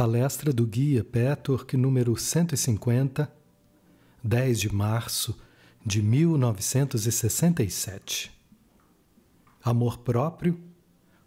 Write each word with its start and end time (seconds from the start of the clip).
Palestra 0.00 0.48
do 0.50 0.66
Guia 0.66 1.04
Petwork 1.04 1.76
número 1.76 2.16
150, 2.16 3.30
10 4.24 4.58
de 4.58 4.74
março 4.74 5.38
de 5.84 6.00
1967. 6.00 8.32
Amor 9.62 9.98
próprio, 9.98 10.58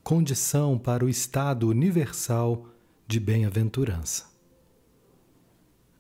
condição 0.04 0.80
para 0.80 1.06
o 1.06 1.10
estado 1.10 1.68
universal 1.68 2.68
de 3.07 3.20
bem-aventurança. 3.20 4.25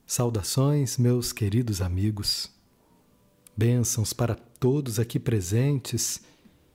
Saudações, 0.07 0.97
meus 0.97 1.31
queridos 1.31 1.79
amigos. 1.79 2.49
Bênçãos 3.55 4.13
para 4.13 4.33
todos 4.33 4.99
aqui 4.99 5.19
presentes 5.19 6.23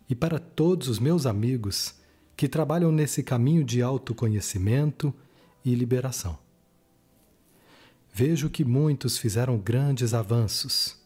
e 0.09 0.15
para 0.15 0.39
todos 0.39 0.87
os 0.87 1.01
meus 1.01 1.27
amigos 1.27 1.97
que 2.37 2.47
trabalham 2.47 2.93
nesse 2.93 3.21
caminho 3.21 3.65
de 3.65 3.83
autoconhecimento 3.83 5.13
e 5.73 5.75
liberação. 5.75 6.39
Vejo 8.13 8.49
que 8.49 8.65
muitos 8.65 9.19
fizeram 9.19 9.59
grandes 9.59 10.15
avanços. 10.15 10.97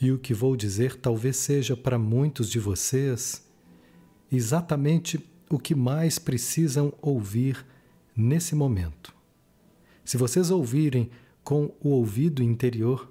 E 0.00 0.10
o 0.10 0.18
que 0.18 0.34
vou 0.34 0.56
dizer 0.56 0.96
talvez 0.96 1.36
seja 1.36 1.76
para 1.76 1.98
muitos 1.98 2.50
de 2.50 2.58
vocês 2.58 3.46
exatamente 4.30 5.24
o 5.48 5.58
que 5.58 5.74
mais 5.74 6.18
precisam 6.18 6.92
ouvir 7.00 7.64
nesse 8.16 8.54
momento. 8.54 9.14
Se 10.04 10.16
vocês 10.16 10.50
ouvirem 10.50 11.10
com 11.44 11.72
o 11.80 11.90
ouvido 11.90 12.42
interior, 12.42 13.08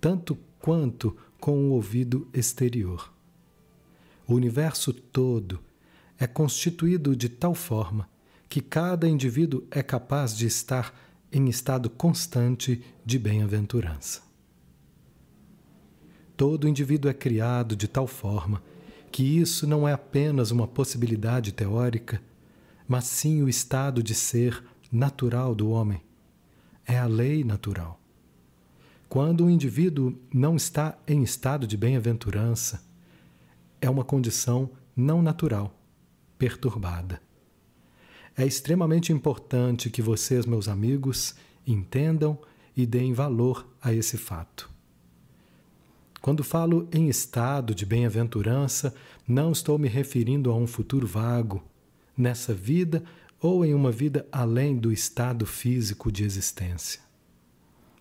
tanto 0.00 0.36
quanto 0.58 1.16
com 1.38 1.68
o 1.68 1.72
ouvido 1.72 2.26
exterior. 2.32 3.12
O 4.26 4.34
universo 4.34 4.92
todo 4.92 5.60
é 6.18 6.26
constituído 6.26 7.14
de 7.14 7.28
tal 7.28 7.54
forma 7.54 8.08
que 8.48 8.60
cada 8.60 9.08
indivíduo 9.08 9.64
é 9.70 9.82
capaz 9.82 10.36
de 10.36 10.46
estar 10.46 10.94
em 11.32 11.48
estado 11.48 11.90
constante 11.90 12.82
de 13.04 13.18
bem-aventurança. 13.18 14.22
Todo 16.36 16.68
indivíduo 16.68 17.10
é 17.10 17.14
criado 17.14 17.74
de 17.74 17.88
tal 17.88 18.06
forma 18.06 18.62
que 19.10 19.22
isso 19.22 19.66
não 19.66 19.88
é 19.88 19.92
apenas 19.92 20.50
uma 20.50 20.66
possibilidade 20.66 21.52
teórica, 21.52 22.20
mas 22.86 23.04
sim 23.04 23.42
o 23.42 23.48
estado 23.48 24.02
de 24.02 24.14
ser 24.14 24.62
natural 24.92 25.54
do 25.54 25.70
homem. 25.70 26.02
É 26.84 26.98
a 26.98 27.06
lei 27.06 27.42
natural. 27.42 27.98
Quando 29.08 29.46
o 29.46 29.50
indivíduo 29.50 30.18
não 30.32 30.56
está 30.56 30.98
em 31.06 31.22
estado 31.22 31.66
de 31.66 31.76
bem-aventurança, 31.76 32.84
é 33.80 33.88
uma 33.88 34.04
condição 34.04 34.70
não 34.94 35.22
natural, 35.22 35.74
perturbada. 36.38 37.25
É 38.36 38.44
extremamente 38.44 39.12
importante 39.12 39.88
que 39.88 40.02
vocês, 40.02 40.44
meus 40.44 40.68
amigos, 40.68 41.34
entendam 41.66 42.38
e 42.76 42.84
deem 42.84 43.14
valor 43.14 43.66
a 43.80 43.94
esse 43.94 44.18
fato. 44.18 44.68
Quando 46.20 46.44
falo 46.44 46.86
em 46.92 47.08
estado 47.08 47.74
de 47.74 47.86
bem-aventurança, 47.86 48.94
não 49.26 49.52
estou 49.52 49.78
me 49.78 49.88
referindo 49.88 50.50
a 50.50 50.54
um 50.54 50.66
futuro 50.66 51.06
vago, 51.06 51.64
nessa 52.14 52.52
vida 52.52 53.02
ou 53.40 53.64
em 53.64 53.72
uma 53.72 53.90
vida 53.90 54.26
além 54.30 54.76
do 54.76 54.92
estado 54.92 55.46
físico 55.46 56.12
de 56.12 56.24
existência. 56.24 57.00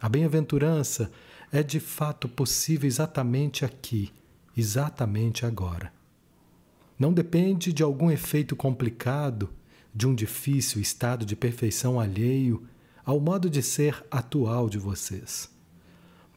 A 0.02 0.09
bem-aventurança 0.09 1.11
é 1.52 1.63
de 1.63 1.80
fato 1.80 2.28
possível 2.28 2.88
exatamente 2.88 3.63
aqui, 3.63 4.11
exatamente 4.58 5.45
agora. 5.45 5.94
Não 7.00 7.13
depende 7.13 7.72
de 7.72 7.83
algum 7.83 8.11
efeito 8.11 8.56
complicado 8.56 9.50
de 9.95 10.05
um 10.05 10.13
difícil 10.13 10.81
estado 10.81 11.25
de 11.25 11.38
perfeição 11.38 11.97
alheio 11.97 12.67
ao 13.05 13.19
modo 13.19 13.49
de 13.49 13.63
ser 13.63 14.05
atual 14.11 14.69
de 14.69 14.77
vocês. 14.77 15.49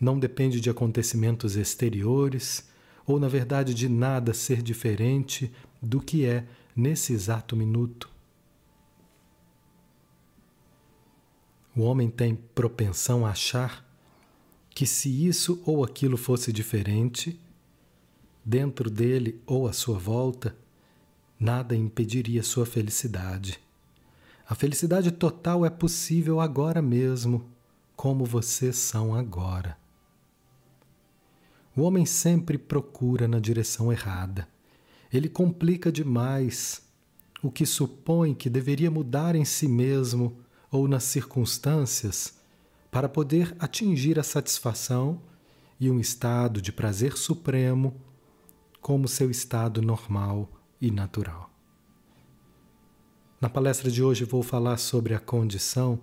Não 0.00 0.16
depende 0.16 0.60
de 0.60 0.70
acontecimentos 0.70 1.56
exteriores 1.56 2.68
ou, 3.04 3.18
na 3.18 3.26
verdade, 3.26 3.74
de 3.74 3.88
nada 3.88 4.32
ser 4.32 4.62
diferente 4.62 5.52
do 5.82 6.00
que 6.00 6.24
é 6.24 6.46
nesse 6.76 7.12
exato 7.12 7.56
minuto. 7.56 8.08
O 11.74 11.82
homem 11.82 12.10
tem 12.10 12.36
propensão 12.36 13.26
a 13.26 13.30
achar 13.30 13.84
que, 14.70 14.86
se 14.86 15.26
isso 15.26 15.60
ou 15.64 15.82
aquilo 15.82 16.16
fosse 16.16 16.52
diferente, 16.52 17.40
dentro 18.44 18.88
dele 18.88 19.40
ou 19.46 19.66
à 19.66 19.72
sua 19.72 19.98
volta, 19.98 20.56
nada 21.38 21.76
impediria 21.76 22.42
sua 22.42 22.66
felicidade. 22.66 23.60
A 24.48 24.54
felicidade 24.54 25.10
total 25.12 25.64
é 25.64 25.70
possível 25.70 26.40
agora 26.40 26.82
mesmo, 26.82 27.48
como 27.94 28.24
vocês 28.24 28.76
são 28.76 29.14
agora. 29.14 29.76
O 31.76 31.82
homem 31.82 32.04
sempre 32.04 32.58
procura 32.58 33.28
na 33.28 33.38
direção 33.38 33.92
errada. 33.92 34.48
Ele 35.12 35.28
complica 35.28 35.92
demais 35.92 36.82
o 37.42 37.50
que 37.50 37.64
supõe 37.64 38.34
que 38.34 38.50
deveria 38.50 38.90
mudar 38.90 39.36
em 39.36 39.44
si 39.44 39.68
mesmo 39.68 40.38
ou 40.70 40.88
nas 40.88 41.04
circunstâncias 41.04 42.34
para 42.90 43.08
poder 43.08 43.54
atingir 43.60 44.18
a 44.18 44.24
satisfação 44.24 45.22
e 45.78 45.90
um 45.90 46.00
estado 46.00 46.60
de 46.60 46.72
prazer 46.72 47.16
supremo 47.16 47.94
como 48.80 49.06
seu 49.06 49.30
estado 49.30 49.80
normal 49.80 50.57
e 50.80 50.90
natural. 50.90 51.50
Na 53.40 53.48
palestra 53.48 53.90
de 53.90 54.02
hoje 54.02 54.24
vou 54.24 54.42
falar 54.42 54.78
sobre 54.78 55.14
a 55.14 55.20
condição 55.20 56.00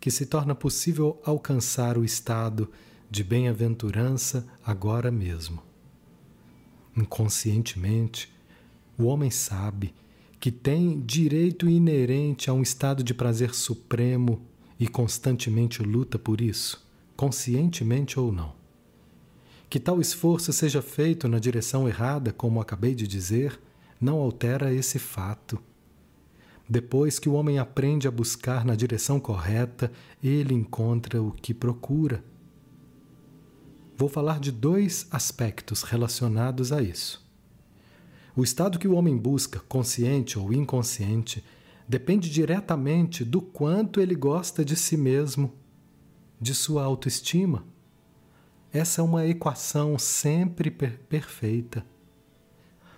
que 0.00 0.10
se 0.10 0.26
torna 0.26 0.54
possível 0.54 1.20
alcançar 1.24 1.98
o 1.98 2.04
estado 2.04 2.70
de 3.10 3.24
bem-aventurança 3.24 4.46
agora 4.64 5.10
mesmo. 5.10 5.62
Inconscientemente, 6.96 8.32
o 8.98 9.04
homem 9.04 9.30
sabe 9.30 9.94
que 10.38 10.50
tem 10.50 11.00
direito 11.00 11.68
inerente 11.68 12.48
a 12.48 12.52
um 12.52 12.62
estado 12.62 13.02
de 13.02 13.12
prazer 13.12 13.54
supremo 13.54 14.40
e 14.78 14.86
constantemente 14.86 15.82
luta 15.82 16.18
por 16.18 16.40
isso, 16.40 16.86
conscientemente 17.16 18.20
ou 18.20 18.30
não. 18.30 18.54
Que 19.68 19.80
tal 19.80 20.00
esforço 20.00 20.52
seja 20.52 20.80
feito 20.80 21.26
na 21.26 21.38
direção 21.38 21.88
errada, 21.88 22.32
como 22.32 22.60
acabei 22.60 22.94
de 22.94 23.06
dizer, 23.06 23.58
não 24.00 24.18
altera 24.18 24.72
esse 24.72 24.98
fato. 24.98 25.58
Depois 26.68 27.18
que 27.18 27.28
o 27.28 27.34
homem 27.34 27.58
aprende 27.58 28.08
a 28.08 28.10
buscar 28.10 28.64
na 28.64 28.74
direção 28.74 29.20
correta, 29.20 29.90
ele 30.22 30.52
encontra 30.52 31.22
o 31.22 31.30
que 31.30 31.54
procura. 31.54 32.24
Vou 33.96 34.08
falar 34.08 34.40
de 34.40 34.50
dois 34.50 35.06
aspectos 35.10 35.82
relacionados 35.82 36.72
a 36.72 36.82
isso. 36.82 37.24
O 38.34 38.42
estado 38.42 38.78
que 38.78 38.88
o 38.88 38.94
homem 38.94 39.16
busca, 39.16 39.60
consciente 39.60 40.38
ou 40.38 40.52
inconsciente, 40.52 41.42
depende 41.88 42.28
diretamente 42.28 43.24
do 43.24 43.40
quanto 43.40 44.00
ele 44.00 44.14
gosta 44.14 44.64
de 44.64 44.76
si 44.76 44.96
mesmo, 44.96 45.54
de 46.38 46.54
sua 46.54 46.84
autoestima. 46.84 47.64
Essa 48.72 49.00
é 49.00 49.04
uma 49.04 49.24
equação 49.24 49.98
sempre 49.98 50.70
per 50.70 50.98
perfeita. 51.08 51.86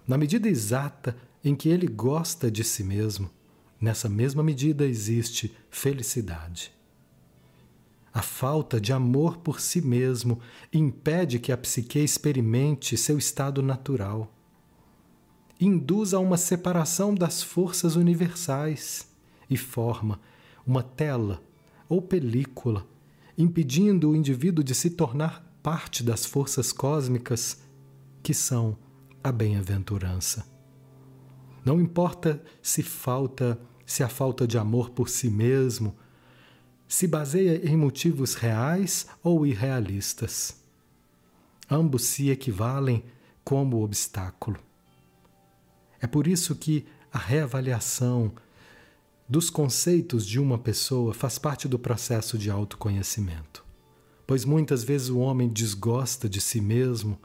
Na 0.08 0.16
medida 0.16 0.48
exata 0.48 1.14
em 1.44 1.54
que 1.54 1.68
ele 1.68 1.86
gosta 1.86 2.50
de 2.50 2.64
si 2.64 2.82
mesmo, 2.82 3.30
nessa 3.78 4.08
mesma 4.08 4.42
medida 4.42 4.86
existe 4.86 5.54
felicidade. 5.70 6.72
A 8.12 8.22
falta 8.22 8.80
de 8.80 8.90
amor 8.90 9.36
por 9.36 9.60
si 9.60 9.82
mesmo 9.82 10.40
impede 10.72 11.38
que 11.38 11.52
a 11.52 11.58
psique 11.58 11.98
experimente 11.98 12.96
seu 12.96 13.18
estado 13.18 13.62
natural. 13.62 14.32
Induz 15.60 16.14
a 16.14 16.18
uma 16.18 16.38
separação 16.38 17.14
das 17.14 17.42
forças 17.42 17.94
universais 17.94 19.06
e 19.50 19.58
forma 19.58 20.18
uma 20.66 20.82
tela 20.82 21.42
ou 21.86 22.00
película, 22.00 22.86
impedindo 23.36 24.10
o 24.10 24.16
indivíduo 24.16 24.64
de 24.64 24.74
se 24.74 24.88
tornar 24.90 25.44
parte 25.62 26.02
das 26.02 26.24
forças 26.24 26.72
cósmicas 26.72 27.60
que 28.22 28.32
são 28.32 28.76
a 29.22 29.32
bem-aventurança. 29.32 30.46
Não 31.64 31.80
importa 31.80 32.42
se 32.62 32.82
falta, 32.82 33.60
se 33.84 34.02
a 34.02 34.08
falta 34.08 34.46
de 34.46 34.56
amor 34.56 34.90
por 34.90 35.08
si 35.08 35.28
mesmo 35.28 35.96
se 36.86 37.06
baseia 37.06 37.68
em 37.68 37.76
motivos 37.76 38.34
reais 38.34 39.06
ou 39.22 39.46
irrealistas. 39.46 40.62
Ambos 41.70 42.04
se 42.04 42.30
equivalem 42.30 43.04
como 43.44 43.84
obstáculo. 43.84 44.58
É 46.00 46.06
por 46.06 46.26
isso 46.26 46.54
que 46.54 46.86
a 47.12 47.18
reavaliação 47.18 48.32
dos 49.28 49.50
conceitos 49.50 50.26
de 50.26 50.40
uma 50.40 50.58
pessoa 50.58 51.12
faz 51.12 51.38
parte 51.38 51.68
do 51.68 51.78
processo 51.78 52.38
de 52.38 52.50
autoconhecimento, 52.50 53.62
pois 54.26 54.44
muitas 54.46 54.82
vezes 54.82 55.10
o 55.10 55.18
homem 55.18 55.48
desgosta 55.48 56.28
de 56.28 56.40
si 56.40 56.60
mesmo 56.60 57.18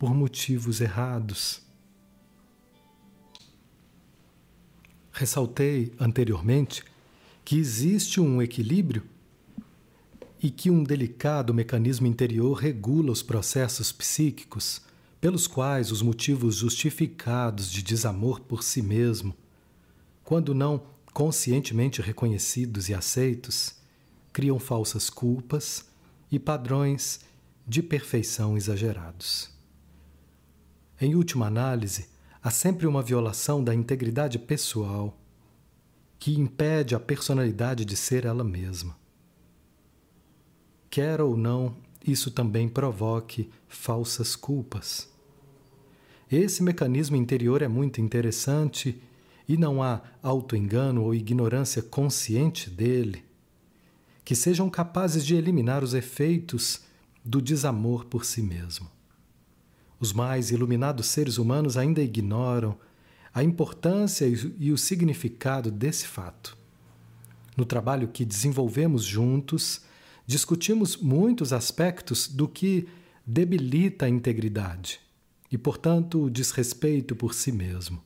por 0.00 0.14
motivos 0.14 0.80
errados. 0.80 1.60
Ressaltei 5.12 5.92
anteriormente 6.00 6.82
que 7.44 7.58
existe 7.58 8.18
um 8.18 8.40
equilíbrio 8.40 9.02
e 10.42 10.50
que 10.50 10.70
um 10.70 10.82
delicado 10.82 11.52
mecanismo 11.52 12.06
interior 12.06 12.54
regula 12.54 13.12
os 13.12 13.22
processos 13.22 13.92
psíquicos 13.92 14.80
pelos 15.20 15.46
quais 15.46 15.92
os 15.92 16.00
motivos 16.00 16.56
justificados 16.56 17.70
de 17.70 17.82
desamor 17.82 18.40
por 18.40 18.62
si 18.62 18.80
mesmo, 18.80 19.36
quando 20.24 20.54
não 20.54 20.82
conscientemente 21.12 22.00
reconhecidos 22.00 22.88
e 22.88 22.94
aceitos, 22.94 23.74
criam 24.32 24.58
falsas 24.58 25.10
culpas 25.10 25.84
e 26.32 26.38
padrões 26.38 27.20
de 27.68 27.82
perfeição 27.82 28.56
exagerados. 28.56 29.59
Em 31.00 31.14
última 31.14 31.46
análise, 31.46 32.08
há 32.42 32.50
sempre 32.50 32.86
uma 32.86 33.02
violação 33.02 33.64
da 33.64 33.74
integridade 33.74 34.38
pessoal 34.38 35.16
que 36.18 36.38
impede 36.38 36.94
a 36.94 37.00
personalidade 37.00 37.86
de 37.86 37.96
ser 37.96 38.26
ela 38.26 38.44
mesma. 38.44 38.94
Quer 40.90 41.22
ou 41.22 41.38
não, 41.38 41.74
isso 42.06 42.30
também 42.30 42.68
provoque 42.68 43.48
falsas 43.66 44.36
culpas. 44.36 45.08
Esse 46.30 46.62
mecanismo 46.62 47.16
interior 47.16 47.62
é 47.62 47.68
muito 47.68 48.00
interessante 48.00 49.00
e 49.48 49.56
não 49.56 49.82
há 49.82 50.02
autoengano 50.22 51.02
ou 51.02 51.14
ignorância 51.14 51.82
consciente 51.82 52.68
dele 52.68 53.24
que 54.22 54.36
sejam 54.36 54.68
capazes 54.68 55.24
de 55.24 55.34
eliminar 55.34 55.82
os 55.82 55.94
efeitos 55.94 56.82
do 57.24 57.40
desamor 57.40 58.04
por 58.04 58.24
si 58.24 58.42
mesmo. 58.42 58.99
Os 60.00 60.14
mais 60.14 60.50
iluminados 60.50 61.08
seres 61.08 61.36
humanos 61.36 61.76
ainda 61.76 62.02
ignoram 62.02 62.78
a 63.34 63.44
importância 63.44 64.26
e 64.58 64.72
o 64.72 64.78
significado 64.78 65.70
desse 65.70 66.06
fato. 66.06 66.56
No 67.54 67.66
trabalho 67.66 68.08
que 68.08 68.24
desenvolvemos 68.24 69.04
juntos, 69.04 69.82
discutimos 70.26 70.96
muitos 70.96 71.52
aspectos 71.52 72.26
do 72.26 72.48
que 72.48 72.88
debilita 73.26 74.06
a 74.06 74.08
integridade 74.08 75.00
e, 75.52 75.58
portanto, 75.58 76.24
o 76.24 76.30
desrespeito 76.30 77.14
por 77.14 77.34
si 77.34 77.52
mesmo. 77.52 78.02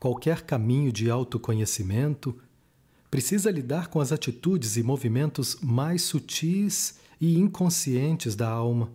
Qualquer 0.00 0.42
caminho 0.42 0.92
de 0.92 1.08
autoconhecimento 1.08 2.38
precisa 3.14 3.48
lidar 3.48 3.86
com 3.90 4.00
as 4.00 4.10
atitudes 4.10 4.76
e 4.76 4.82
movimentos 4.82 5.56
mais 5.62 6.02
sutis 6.02 6.98
e 7.20 7.38
inconscientes 7.38 8.34
da 8.34 8.48
alma, 8.48 8.90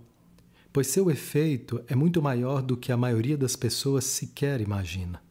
pois 0.73 0.87
seu 0.87 1.09
efeito 1.09 1.81
é 1.87 1.95
muito 1.95 2.21
maior 2.21 2.61
do 2.61 2.75
que 2.75 2.91
a 2.91 2.97
maioria 2.97 3.37
das 3.37 3.55
pessoas 3.55 4.03
sequer 4.03 4.59
imagina. 4.59 5.23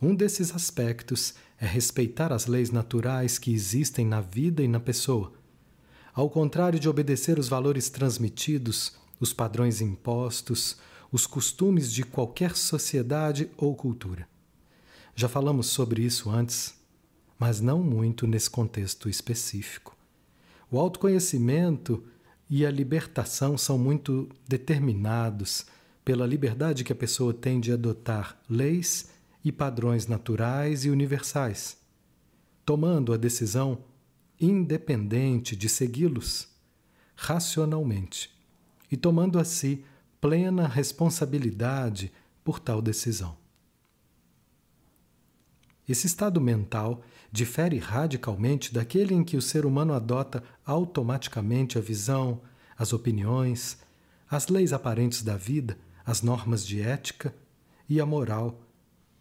Um 0.00 0.14
desses 0.14 0.54
aspectos 0.54 1.34
é 1.58 1.66
respeitar 1.66 2.32
as 2.32 2.46
leis 2.46 2.70
naturais 2.70 3.40
que 3.40 3.52
existem 3.52 4.06
na 4.06 4.20
vida 4.20 4.62
e 4.62 4.68
na 4.68 4.78
pessoa, 4.78 5.32
ao 6.14 6.30
contrário 6.30 6.78
de 6.78 6.88
obedecer 6.88 7.40
os 7.40 7.48
valores 7.48 7.90
transmitidos, 7.90 8.94
os 9.18 9.32
padrões 9.32 9.80
impostos, 9.80 10.76
os 11.10 11.26
costumes 11.26 11.92
de 11.92 12.04
qualquer 12.04 12.54
sociedade 12.54 13.50
ou 13.56 13.74
cultura. 13.74 14.28
Já 15.16 15.28
falamos 15.28 15.66
sobre 15.66 16.02
isso 16.02 16.30
antes, 16.30 16.83
mas 17.38 17.60
não 17.60 17.82
muito 17.82 18.26
nesse 18.26 18.48
contexto 18.48 19.08
específico. 19.08 19.96
O 20.70 20.78
autoconhecimento 20.78 22.02
e 22.48 22.64
a 22.64 22.70
libertação 22.70 23.56
são 23.56 23.78
muito 23.78 24.28
determinados 24.46 25.66
pela 26.04 26.26
liberdade 26.26 26.84
que 26.84 26.92
a 26.92 26.96
pessoa 26.96 27.32
tem 27.32 27.60
de 27.60 27.72
adotar 27.72 28.38
leis 28.48 29.10
e 29.44 29.50
padrões 29.50 30.06
naturais 30.06 30.84
e 30.84 30.90
universais, 30.90 31.76
tomando 32.64 33.12
a 33.12 33.16
decisão 33.16 33.78
independente 34.40 35.56
de 35.56 35.68
segui-los 35.68 36.48
racionalmente 37.16 38.30
e 38.90 38.96
tomando 38.96 39.38
a 39.38 39.44
si 39.44 39.84
plena 40.20 40.66
responsabilidade 40.66 42.12
por 42.42 42.58
tal 42.58 42.82
decisão. 42.82 43.36
Esse 45.88 46.06
estado 46.06 46.40
mental 46.40 47.02
difere 47.34 47.78
radicalmente 47.78 48.72
daquele 48.72 49.12
em 49.12 49.24
que 49.24 49.36
o 49.36 49.42
ser 49.42 49.66
humano 49.66 49.92
adota 49.92 50.40
automaticamente 50.64 51.76
a 51.76 51.80
visão, 51.80 52.40
as 52.78 52.92
opiniões, 52.92 53.76
as 54.30 54.46
leis 54.46 54.72
aparentes 54.72 55.20
da 55.20 55.36
vida, 55.36 55.76
as 56.06 56.22
normas 56.22 56.64
de 56.64 56.80
ética 56.80 57.34
e 57.88 58.00
a 58.00 58.06
moral, 58.06 58.62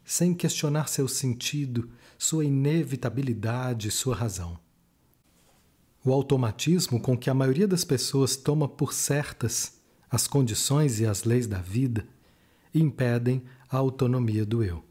sem 0.06 0.32
questionar 0.32 0.90
seu 0.90 1.08
sentido, 1.08 1.90
sua 2.16 2.46
inevitabilidade 2.46 3.88
e 3.88 3.92
sua 3.92 4.16
razão. 4.16 4.60
O 6.06 6.14
automatismo 6.14 7.00
com 7.00 7.18
que 7.18 7.32
a 7.32 7.34
maioria 7.34 7.68
das 7.68 7.84
pessoas 7.84 8.36
toma 8.36 8.68
por 8.68 8.94
certas 8.94 9.82
as 10.08 10.28
condições 10.28 11.00
e 11.00 11.08
as 11.08 11.24
leis 11.24 11.48
da 11.48 11.58
vida 11.58 12.08
impedem 12.76 13.42
a 13.68 13.78
autonomia 13.78 14.46
do 14.46 14.64
eu. 14.64 14.84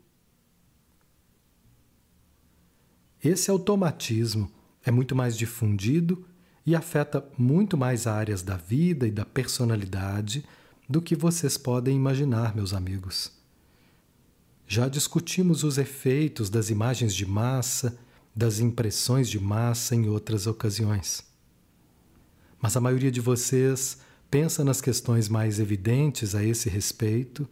Esse 3.23 3.53
automatismo 3.53 4.51
é 4.85 4.91
muito 4.91 5.15
mais 5.15 5.37
difundido 5.37 6.25
e 6.67 6.75
afeta 6.75 7.25
muito 7.39 7.77
mais 7.77 8.07
áreas 8.07 8.43
da 8.43 8.57
vida 8.57 9.07
e 9.07 9.13
da 9.13 9.25
personalidade 9.25 10.45
do 10.89 11.01
que 11.01 11.15
vocês 11.15 11.57
podem 11.57 11.95
imaginar, 11.95 12.55
meus 12.55 12.75
amigos. 12.75 13.31
Já 14.67 14.89
discutimos 14.89 15.63
os 15.63 15.79
efeitos 15.79 16.51
das 16.51 16.69
imagens 16.69 17.15
de 17.15 17.25
massa, 17.25 17.97
das 18.35 18.59
impressões 18.59 19.31
de 19.31 19.39
massa 19.39 19.95
em 19.95 20.09
outras 20.09 20.49
ocasiões. 20.49 21.25
Mas 22.61 22.77
a 22.77 22.81
maioria 22.81 23.11
de 23.11 23.21
vocês 23.21 23.99
pensa 24.31 24.65
nas 24.65 24.81
questões 24.81 25.29
mais 25.29 25.61
evidentes 25.61 26.35
a 26.35 26.43
esse 26.43 26.69
respeito, 26.69 27.49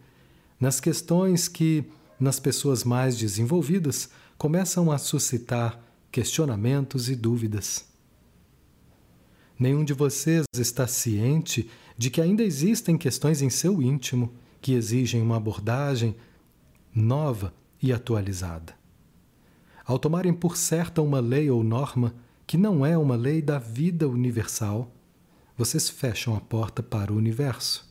nas 0.59 0.81
questões 0.81 1.47
que, 1.47 1.85
nas 2.19 2.39
pessoas 2.39 2.83
mais 2.83 3.17
desenvolvidas, 3.17 4.09
começam 4.41 4.91
a 4.91 4.97
suscitar 4.97 5.79
questionamentos 6.11 7.11
e 7.11 7.15
dúvidas. 7.15 7.85
Nenhum 9.59 9.85
de 9.85 9.93
vocês 9.93 10.45
está 10.57 10.87
ciente 10.87 11.69
de 11.95 12.09
que 12.09 12.19
ainda 12.19 12.41
existem 12.41 12.97
questões 12.97 13.43
em 13.43 13.51
seu 13.51 13.83
íntimo 13.83 14.33
que 14.59 14.73
exigem 14.73 15.21
uma 15.21 15.37
abordagem 15.37 16.15
nova 16.91 17.53
e 17.79 17.93
atualizada. 17.93 18.73
Ao 19.85 19.99
tomarem 19.99 20.33
por 20.33 20.57
certa 20.57 21.03
uma 21.03 21.19
lei 21.19 21.51
ou 21.51 21.63
norma 21.63 22.15
que 22.47 22.57
não 22.57 22.83
é 22.83 22.97
uma 22.97 23.15
lei 23.15 23.43
da 23.43 23.59
vida 23.59 24.07
universal, 24.07 24.91
vocês 25.55 25.87
fecham 25.87 26.35
a 26.35 26.41
porta 26.41 26.81
para 26.81 27.13
o 27.13 27.15
universo. 27.15 27.87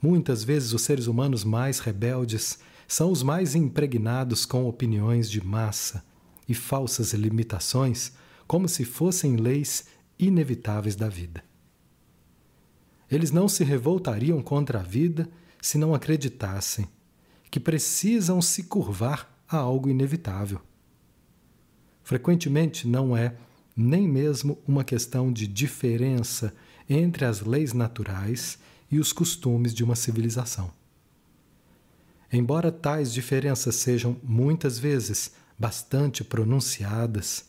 Muitas 0.00 0.44
vezes 0.44 0.72
os 0.72 0.82
seres 0.82 1.08
humanos 1.08 1.42
mais 1.42 1.80
rebeldes 1.80 2.60
são 2.86 3.10
os 3.10 3.22
mais 3.22 3.54
impregnados 3.54 4.44
com 4.44 4.66
opiniões 4.66 5.30
de 5.30 5.44
massa 5.44 6.04
e 6.48 6.54
falsas 6.54 7.12
limitações, 7.12 8.12
como 8.46 8.68
se 8.68 8.84
fossem 8.84 9.36
leis 9.36 9.86
inevitáveis 10.18 10.94
da 10.94 11.08
vida. 11.08 11.42
Eles 13.10 13.30
não 13.30 13.48
se 13.48 13.64
revoltariam 13.64 14.42
contra 14.42 14.80
a 14.80 14.82
vida 14.82 15.28
se 15.60 15.78
não 15.78 15.94
acreditassem 15.94 16.88
que 17.50 17.60
precisam 17.60 18.42
se 18.42 18.64
curvar 18.64 19.32
a 19.48 19.56
algo 19.56 19.88
inevitável. 19.88 20.60
Frequentemente 22.02 22.86
não 22.88 23.16
é 23.16 23.36
nem 23.76 24.06
mesmo 24.08 24.58
uma 24.66 24.84
questão 24.84 25.32
de 25.32 25.46
diferença 25.46 26.54
entre 26.88 27.24
as 27.24 27.40
leis 27.40 27.72
naturais 27.72 28.58
e 28.90 28.98
os 28.98 29.12
costumes 29.12 29.72
de 29.72 29.82
uma 29.82 29.96
civilização. 29.96 30.70
Embora 32.34 32.72
tais 32.72 33.12
diferenças 33.12 33.76
sejam 33.76 34.16
muitas 34.20 34.76
vezes 34.76 35.30
bastante 35.56 36.24
pronunciadas, 36.24 37.44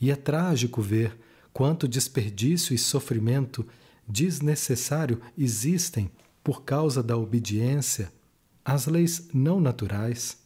e 0.00 0.10
é 0.10 0.16
trágico 0.16 0.82
ver 0.82 1.16
quanto 1.52 1.86
desperdício 1.86 2.74
e 2.74 2.78
sofrimento 2.78 3.64
desnecessário 4.06 5.20
existem 5.38 6.10
por 6.42 6.64
causa 6.64 7.04
da 7.04 7.16
obediência 7.16 8.12
às 8.64 8.88
leis 8.88 9.28
não 9.32 9.60
naturais. 9.60 10.38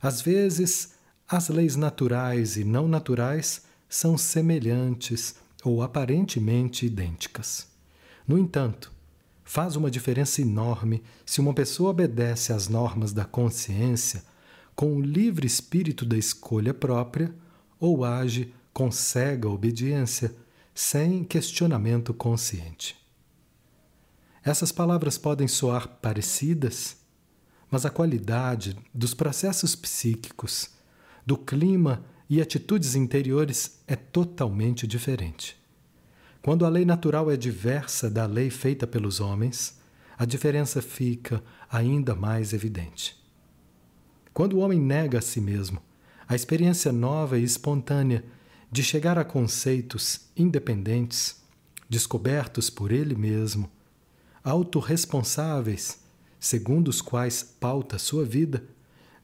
Às 0.00 0.22
vezes, 0.22 0.94
as 1.28 1.50
leis 1.50 1.76
naturais 1.76 2.56
e 2.56 2.64
não 2.64 2.88
naturais 2.88 3.64
são 3.90 4.16
semelhantes 4.16 5.34
ou 5.62 5.82
aparentemente 5.82 6.86
idênticas. 6.86 7.68
No 8.26 8.38
entanto, 8.38 8.90
Faz 9.48 9.76
uma 9.76 9.88
diferença 9.88 10.42
enorme 10.42 11.04
se 11.24 11.40
uma 11.40 11.54
pessoa 11.54 11.90
obedece 11.90 12.52
às 12.52 12.66
normas 12.66 13.12
da 13.12 13.24
consciência 13.24 14.24
com 14.74 14.96
o 14.96 15.00
livre 15.00 15.46
espírito 15.46 16.04
da 16.04 16.18
escolha 16.18 16.74
própria 16.74 17.32
ou 17.78 18.04
age 18.04 18.52
com 18.74 18.90
cega 18.90 19.48
obediência, 19.48 20.34
sem 20.74 21.22
questionamento 21.22 22.12
consciente. 22.12 22.96
Essas 24.44 24.72
palavras 24.72 25.16
podem 25.16 25.46
soar 25.46 25.86
parecidas, 26.02 26.96
mas 27.70 27.86
a 27.86 27.90
qualidade 27.90 28.76
dos 28.92 29.14
processos 29.14 29.76
psíquicos, 29.76 30.70
do 31.24 31.38
clima 31.38 32.04
e 32.28 32.42
atitudes 32.42 32.96
interiores 32.96 33.80
é 33.86 33.94
totalmente 33.94 34.88
diferente. 34.88 35.55
Quando 36.46 36.64
a 36.64 36.68
lei 36.68 36.84
natural 36.84 37.28
é 37.28 37.36
diversa 37.36 38.08
da 38.08 38.24
lei 38.24 38.50
feita 38.50 38.86
pelos 38.86 39.18
homens, 39.18 39.80
a 40.16 40.24
diferença 40.24 40.80
fica 40.80 41.42
ainda 41.68 42.14
mais 42.14 42.52
evidente. 42.52 43.20
Quando 44.32 44.52
o 44.52 44.58
homem 44.60 44.78
nega 44.78 45.18
a 45.18 45.20
si 45.20 45.40
mesmo, 45.40 45.82
a 46.28 46.36
experiência 46.36 46.92
nova 46.92 47.36
e 47.36 47.42
espontânea 47.42 48.24
de 48.70 48.84
chegar 48.84 49.18
a 49.18 49.24
conceitos 49.24 50.28
independentes, 50.36 51.42
descobertos 51.90 52.70
por 52.70 52.92
ele 52.92 53.16
mesmo, 53.16 53.68
autorresponsáveis, 54.44 55.98
segundo 56.38 56.86
os 56.86 57.02
quais 57.02 57.42
pauta 57.42 57.98
sua 57.98 58.24
vida, 58.24 58.62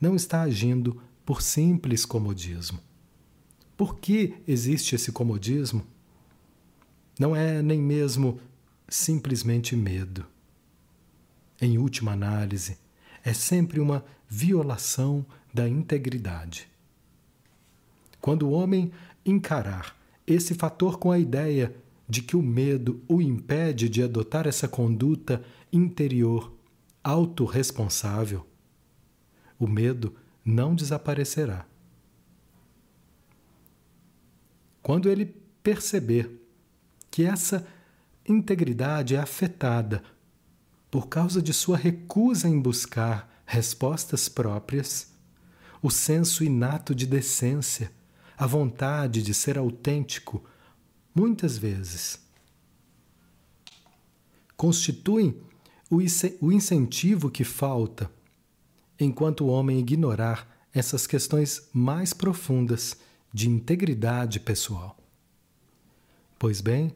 não 0.01 0.17
está 0.17 0.43
agindo 0.43 1.01
por 1.25 1.41
simples 1.41 2.05
comodismo. 2.05 2.81
Por 3.77 4.01
que 4.01 4.35
existe 4.45 4.97
esse 4.97 5.13
comodismo? 5.13 5.87
Não 7.23 7.37
é 7.37 7.63
nem 7.63 7.81
mesmo 7.81 8.41
simplesmente 8.89 9.77
medo. 9.77 10.27
Em 11.61 11.79
última 11.79 12.11
análise, 12.11 12.79
é 13.23 13.33
sempre 13.33 13.79
uma 13.79 14.05
violação 14.29 15.25
da 15.55 15.69
integridade. 15.69 16.69
Quando 18.21 18.49
o 18.49 18.51
homem 18.51 18.91
encarar 19.25 19.97
esse 20.27 20.53
fator 20.55 20.99
com 20.99 21.13
a 21.13 21.19
ideia 21.21 21.73
de 22.09 22.23
que 22.23 22.37
o 22.37 22.43
medo 22.43 23.01
o 23.07 23.23
impede 23.23 23.89
de 23.89 24.03
adotar 24.03 24.49
essa 24.49 24.67
conduta 24.67 25.45
interior 25.73 26.53
autorresponsável, 27.05 28.45
o 29.61 29.69
medo 29.69 30.13
não 30.45 30.75
desaparecerá. 30.75 31.69
Quando 34.83 35.09
ele 35.09 35.37
perceber 35.63 36.42
que 37.13 37.25
essa 37.27 37.65
integridade 38.27 39.15
é 39.15 39.19
afetada 39.19 40.03
por 40.91 41.09
causa 41.09 41.43
de 41.43 41.53
sua 41.53 41.77
recusa 41.77 42.49
em 42.49 42.59
buscar 42.59 43.43
respostas 43.45 44.31
próprias, 44.31 45.13
o 45.83 45.91
senso 45.91 46.43
inato 46.43 46.95
de 46.95 47.07
decência, 47.07 47.93
a 48.37 48.47
vontade 48.47 49.23
de 49.23 49.35
ser 49.35 49.59
autêntico, 49.59 50.43
muitas 51.15 51.59
vezes 51.59 52.19
constituem 54.57 55.37
o 55.91 56.51
incentivo 56.51 57.31
que 57.31 57.45
falta 57.45 58.11
enquanto 58.99 59.45
o 59.45 59.49
homem 59.49 59.81
ignorar 59.81 60.67
essas 60.73 61.07
questões 61.07 61.69
mais 61.75 62.15
profundas 62.15 62.97
de 63.35 63.51
integridade 63.51 64.41
pessoal. 64.41 64.97
Pois 66.39 66.61
bem, 66.61 66.95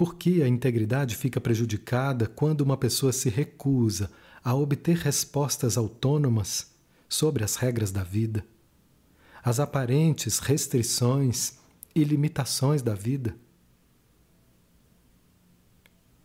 por 0.00 0.14
que 0.14 0.42
a 0.42 0.48
integridade 0.48 1.14
fica 1.14 1.38
prejudicada 1.38 2.26
quando 2.26 2.62
uma 2.62 2.74
pessoa 2.74 3.12
se 3.12 3.28
recusa 3.28 4.10
a 4.42 4.54
obter 4.54 4.96
respostas 4.96 5.76
autônomas 5.76 6.70
sobre 7.06 7.44
as 7.44 7.56
regras 7.56 7.92
da 7.92 8.02
vida, 8.02 8.42
as 9.44 9.60
aparentes 9.60 10.38
restrições 10.38 11.58
e 11.94 12.02
limitações 12.02 12.80
da 12.80 12.94
vida. 12.94 13.36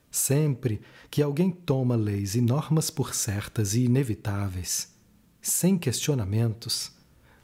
Sempre 0.10 0.80
que 1.12 1.22
alguém 1.22 1.52
toma 1.52 1.98
leis 1.98 2.34
e 2.34 2.40
normas 2.40 2.90
por 2.90 3.14
certas 3.14 3.74
e 3.74 3.84
inevitáveis, 3.84 4.96
sem 5.42 5.78
questionamentos, 5.78 6.94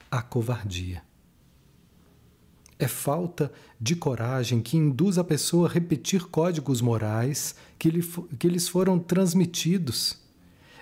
há 0.09 0.21
covardia. 0.21 1.03
É 2.81 2.87
falta 2.87 3.53
de 3.79 3.95
coragem 3.95 4.59
que 4.59 4.75
induz 4.75 5.19
a 5.19 5.23
pessoa 5.23 5.69
a 5.69 5.71
repetir 5.71 6.25
códigos 6.25 6.81
morais 6.81 7.53
que, 7.77 7.91
lhe, 7.91 8.01
que 8.39 8.49
lhes 8.49 8.67
foram 8.67 8.97
transmitidos, 8.97 10.17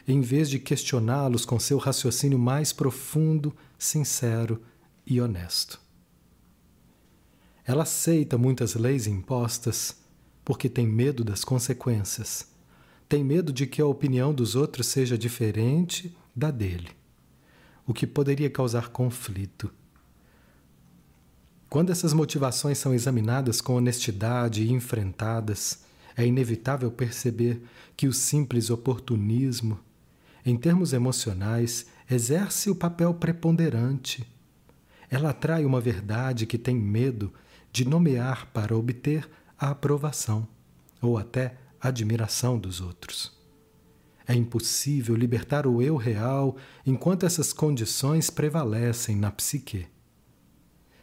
em 0.07 0.21
vez 0.21 0.49
de 0.49 0.59
questioná-los 0.59 1.43
com 1.43 1.59
seu 1.59 1.77
raciocínio 1.77 2.39
mais 2.39 2.71
profundo, 2.71 3.53
sincero 3.77 4.61
e 5.05 5.19
honesto. 5.19 5.77
Ela 7.65 7.83
aceita 7.83 8.37
muitas 8.37 8.75
leis 8.75 9.05
impostas 9.05 9.97
porque 10.45 10.69
tem 10.69 10.87
medo 10.87 11.21
das 11.21 11.43
consequências. 11.43 12.47
Tem 13.09 13.25
medo 13.25 13.51
de 13.51 13.67
que 13.67 13.81
a 13.81 13.85
opinião 13.85 14.33
dos 14.33 14.55
outros 14.55 14.87
seja 14.87 15.17
diferente 15.17 16.15
da 16.33 16.49
dele, 16.49 16.91
o 17.85 17.93
que 17.93 18.07
poderia 18.07 18.49
causar 18.49 18.87
conflito. 18.87 19.69
Quando 21.69 21.91
essas 21.91 22.13
motivações 22.13 22.79
são 22.79 22.93
examinadas 22.95 23.61
com 23.61 23.75
honestidade 23.75 24.63
e 24.63 24.71
enfrentadas, 24.71 25.83
é 26.17 26.25
inevitável 26.25 26.91
perceber 26.91 27.61
que 27.95 28.07
o 28.07 28.13
simples 28.13 28.71
oportunismo, 28.71 29.79
em 30.43 30.57
termos 30.57 30.93
emocionais, 30.93 31.85
exerce 32.09 32.71
o 32.71 32.75
papel 32.75 33.13
preponderante. 33.13 34.27
Ela 35.11 35.29
atrai 35.29 35.63
uma 35.63 35.79
verdade 35.79 36.47
que 36.47 36.57
tem 36.57 36.75
medo 36.75 37.31
de 37.71 37.85
nomear 37.85 38.47
para 38.47 38.75
obter 38.75 39.29
a 39.57 39.69
aprovação 39.69 40.47
ou 40.99 41.19
até 41.19 41.55
admiração 41.79 42.57
dos 42.57 42.81
outros. 42.81 43.31
É 44.27 44.33
impossível 44.33 45.15
libertar 45.15 45.67
o 45.67 45.81
eu 45.81 45.97
real 45.97 46.57
enquanto 46.85 47.27
essas 47.27 47.53
condições 47.53 48.29
prevalecem 48.29 49.15
na 49.15 49.31
psique. 49.31 49.87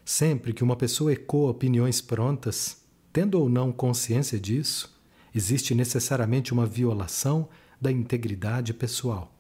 Sempre 0.09 0.53
que 0.53 0.63
uma 0.63 0.77
pessoa 0.77 1.13
ecoa 1.13 1.51
opiniões 1.51 2.01
prontas, 2.01 2.81
tendo 3.13 3.41
ou 3.41 3.49
não 3.49 3.73
consciência 3.73 4.39
disso, 4.39 4.97
existe 5.35 5.75
necessariamente 5.75 6.53
uma 6.53 6.65
violação 6.65 7.49
da 7.81 7.91
integridade 7.91 8.73
pessoal, 8.73 9.35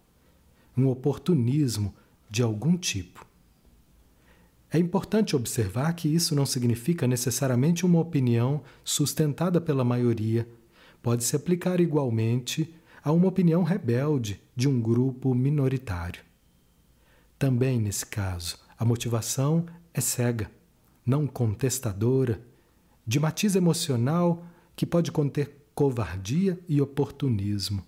um 0.76 0.88
oportunismo 0.88 1.94
de 2.28 2.42
algum 2.42 2.76
tipo. 2.76 3.24
É 4.68 4.76
importante 4.76 5.36
observar 5.36 5.92
que 5.92 6.12
isso 6.12 6.34
não 6.34 6.44
significa 6.44 7.06
necessariamente 7.06 7.86
uma 7.86 8.00
opinião 8.00 8.60
sustentada 8.82 9.60
pela 9.60 9.84
maioria. 9.84 10.48
Pode 11.00 11.22
se 11.22 11.36
aplicar 11.36 11.80
igualmente 11.80 12.74
a 13.04 13.12
uma 13.12 13.28
opinião 13.28 13.62
rebelde 13.62 14.42
de 14.56 14.68
um 14.68 14.80
grupo 14.80 15.32
minoritário. 15.32 16.24
Também, 17.38 17.78
nesse 17.80 18.04
caso, 18.04 18.58
a 18.76 18.84
motivação 18.84 19.64
é 19.94 20.00
cega, 20.00 20.50
não 21.06 21.26
contestadora, 21.26 22.42
de 23.06 23.20
matiz 23.20 23.54
emocional 23.54 24.44
que 24.74 24.84
pode 24.84 25.12
conter 25.12 25.64
covardia 25.74 26.58
e 26.68 26.80
oportunismo. 26.80 27.86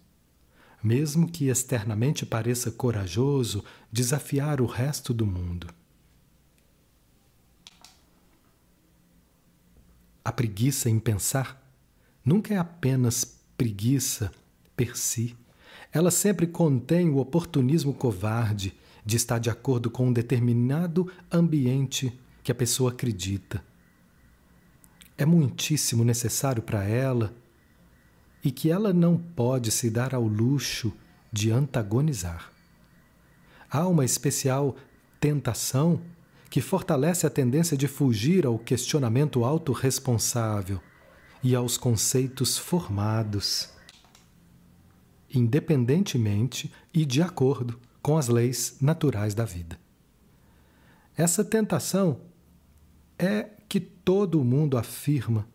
Mesmo 0.80 1.28
que 1.28 1.48
externamente 1.48 2.25
pareça 2.25 2.70
corajoso 2.70 3.64
desafiar 3.90 4.60
o 4.60 4.66
resto 4.66 5.12
do 5.12 5.26
mundo. 5.26 5.66
A 10.25 10.30
preguiça 10.30 10.88
em 10.88 11.00
pensar 11.00 11.60
nunca 12.25 12.54
é 12.54 12.58
apenas 12.58 13.40
preguiça 13.56 14.30
per 14.76 14.96
si. 14.96 15.34
Ela 15.90 16.10
sempre 16.10 16.46
contém 16.46 17.08
o 17.08 17.16
oportunismo 17.16 17.92
covarde 17.92 18.75
de 19.04 19.16
estar 19.16 19.38
de 19.38 19.50
acordo 19.50 19.90
com 19.90 20.08
um 20.08 20.12
determinado 20.12 21.10
ambiente 21.32 22.16
que 22.49 22.52
a 22.52 22.55
pessoa 22.55 22.93
acredita. 22.93 23.62
É 25.19 25.26
muitíssimo 25.26 26.02
necessário 26.02 26.62
para 26.62 26.83
ela 26.83 27.35
e 28.43 28.50
que 28.50 28.71
ela 28.71 28.90
não 28.90 29.19
pode 29.19 29.71
se 29.71 29.90
dar 29.90 30.14
ao 30.14 30.26
luxo 30.26 30.90
de 31.31 31.50
antagonizar. 31.50 32.50
Há 33.71 33.87
uma 33.87 34.02
especial 34.02 34.76
tentação 35.21 36.00
que 36.49 36.62
fortalece 36.62 37.26
a 37.26 37.31
tendência 37.31 37.76
de 37.76 37.87
fugir 37.87 38.47
ao 38.47 38.59
questionamento 38.59 39.45
autorresponsável 39.45 40.81
e 41.43 41.55
aos 41.55 41.76
conceitos 41.76 42.57
formados, 42.57 43.69
independentemente 45.35 46.73
e 46.95 47.05
de 47.05 47.21
acordo 47.21 47.78
com 48.00 48.17
as 48.17 48.28
leis 48.28 48.78
naturais 48.81 49.35
da 49.35 49.45
vida. 49.45 49.78
Essa 51.14 51.45
tentação 51.45 52.26
é 53.18 53.50
que 53.68 53.80
todo 53.80 54.44
mundo 54.44 54.78
afirma 54.78 55.46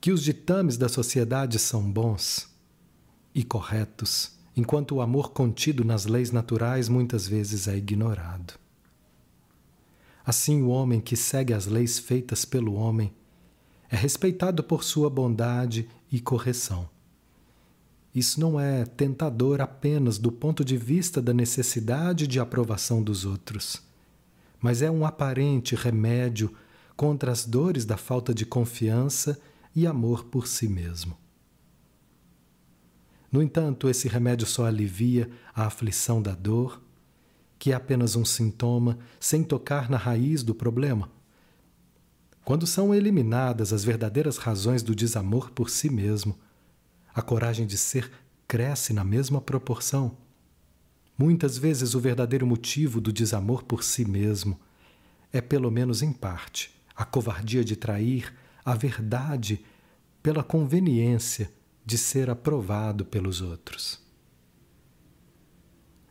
que 0.00 0.10
os 0.10 0.22
ditames 0.22 0.76
da 0.76 0.88
sociedade 0.88 1.58
são 1.58 1.90
bons 1.90 2.48
e 3.34 3.44
corretos, 3.44 4.32
enquanto 4.56 4.96
o 4.96 5.00
amor 5.00 5.32
contido 5.32 5.84
nas 5.84 6.06
leis 6.06 6.30
naturais 6.30 6.88
muitas 6.88 7.28
vezes 7.28 7.68
é 7.68 7.76
ignorado. 7.76 8.54
Assim, 10.24 10.62
o 10.62 10.68
homem 10.68 11.00
que 11.00 11.16
segue 11.16 11.52
as 11.52 11.66
leis 11.66 11.98
feitas 11.98 12.44
pelo 12.44 12.74
homem 12.74 13.12
é 13.90 13.96
respeitado 13.96 14.64
por 14.64 14.82
sua 14.82 15.10
bondade 15.10 15.88
e 16.10 16.20
correção. 16.20 16.88
isso 18.14 18.40
não 18.40 18.58
é 18.58 18.84
tentador 18.84 19.60
apenas 19.60 20.18
do 20.18 20.30
ponto 20.30 20.64
de 20.64 20.76
vista 20.76 21.20
da 21.20 21.34
necessidade 21.34 22.26
de 22.26 22.38
aprovação 22.38 23.02
dos 23.02 23.24
outros, 23.24 23.82
mas 24.60 24.82
é 24.82 24.90
um 24.90 25.04
aparente 25.04 25.74
remédio 25.74 26.54
contra 26.96 27.32
as 27.32 27.44
dores 27.44 27.84
da 27.84 27.96
falta 27.96 28.34
de 28.34 28.46
confiança 28.46 29.40
e 29.74 29.86
amor 29.86 30.24
por 30.24 30.46
si 30.46 30.68
mesmo. 30.68 31.16
No 33.30 33.42
entanto, 33.42 33.88
esse 33.88 34.06
remédio 34.06 34.46
só 34.46 34.64
alivia 34.66 35.28
a 35.52 35.66
aflição 35.66 36.22
da 36.22 36.34
dor, 36.34 36.80
que 37.58 37.72
é 37.72 37.74
apenas 37.74 38.14
um 38.14 38.24
sintoma, 38.24 38.98
sem 39.18 39.42
tocar 39.42 39.90
na 39.90 39.96
raiz 39.96 40.42
do 40.42 40.54
problema. 40.54 41.10
Quando 42.44 42.66
são 42.66 42.94
eliminadas 42.94 43.72
as 43.72 43.82
verdadeiras 43.84 44.36
razões 44.36 44.82
do 44.82 44.94
desamor 44.94 45.50
por 45.50 45.70
si 45.70 45.90
mesmo, 45.90 46.38
a 47.14 47.22
coragem 47.22 47.66
de 47.66 47.78
ser 47.78 48.10
cresce 48.46 48.92
na 48.92 49.02
mesma 49.02 49.40
proporção. 49.40 50.16
Muitas 51.16 51.56
vezes 51.56 51.94
o 51.94 52.00
verdadeiro 52.00 52.46
motivo 52.46 53.00
do 53.00 53.12
desamor 53.12 53.64
por 53.64 53.82
si 53.82 54.04
mesmo 54.04 54.60
é, 55.32 55.40
pelo 55.40 55.70
menos 55.70 56.02
em 56.02 56.12
parte, 56.12 56.73
a 56.94 57.04
covardia 57.04 57.64
de 57.64 57.76
trair 57.76 58.32
a 58.64 58.74
verdade 58.74 59.64
pela 60.22 60.42
conveniência 60.42 61.52
de 61.84 61.98
ser 61.98 62.30
aprovado 62.30 63.04
pelos 63.04 63.40
outros. 63.40 64.00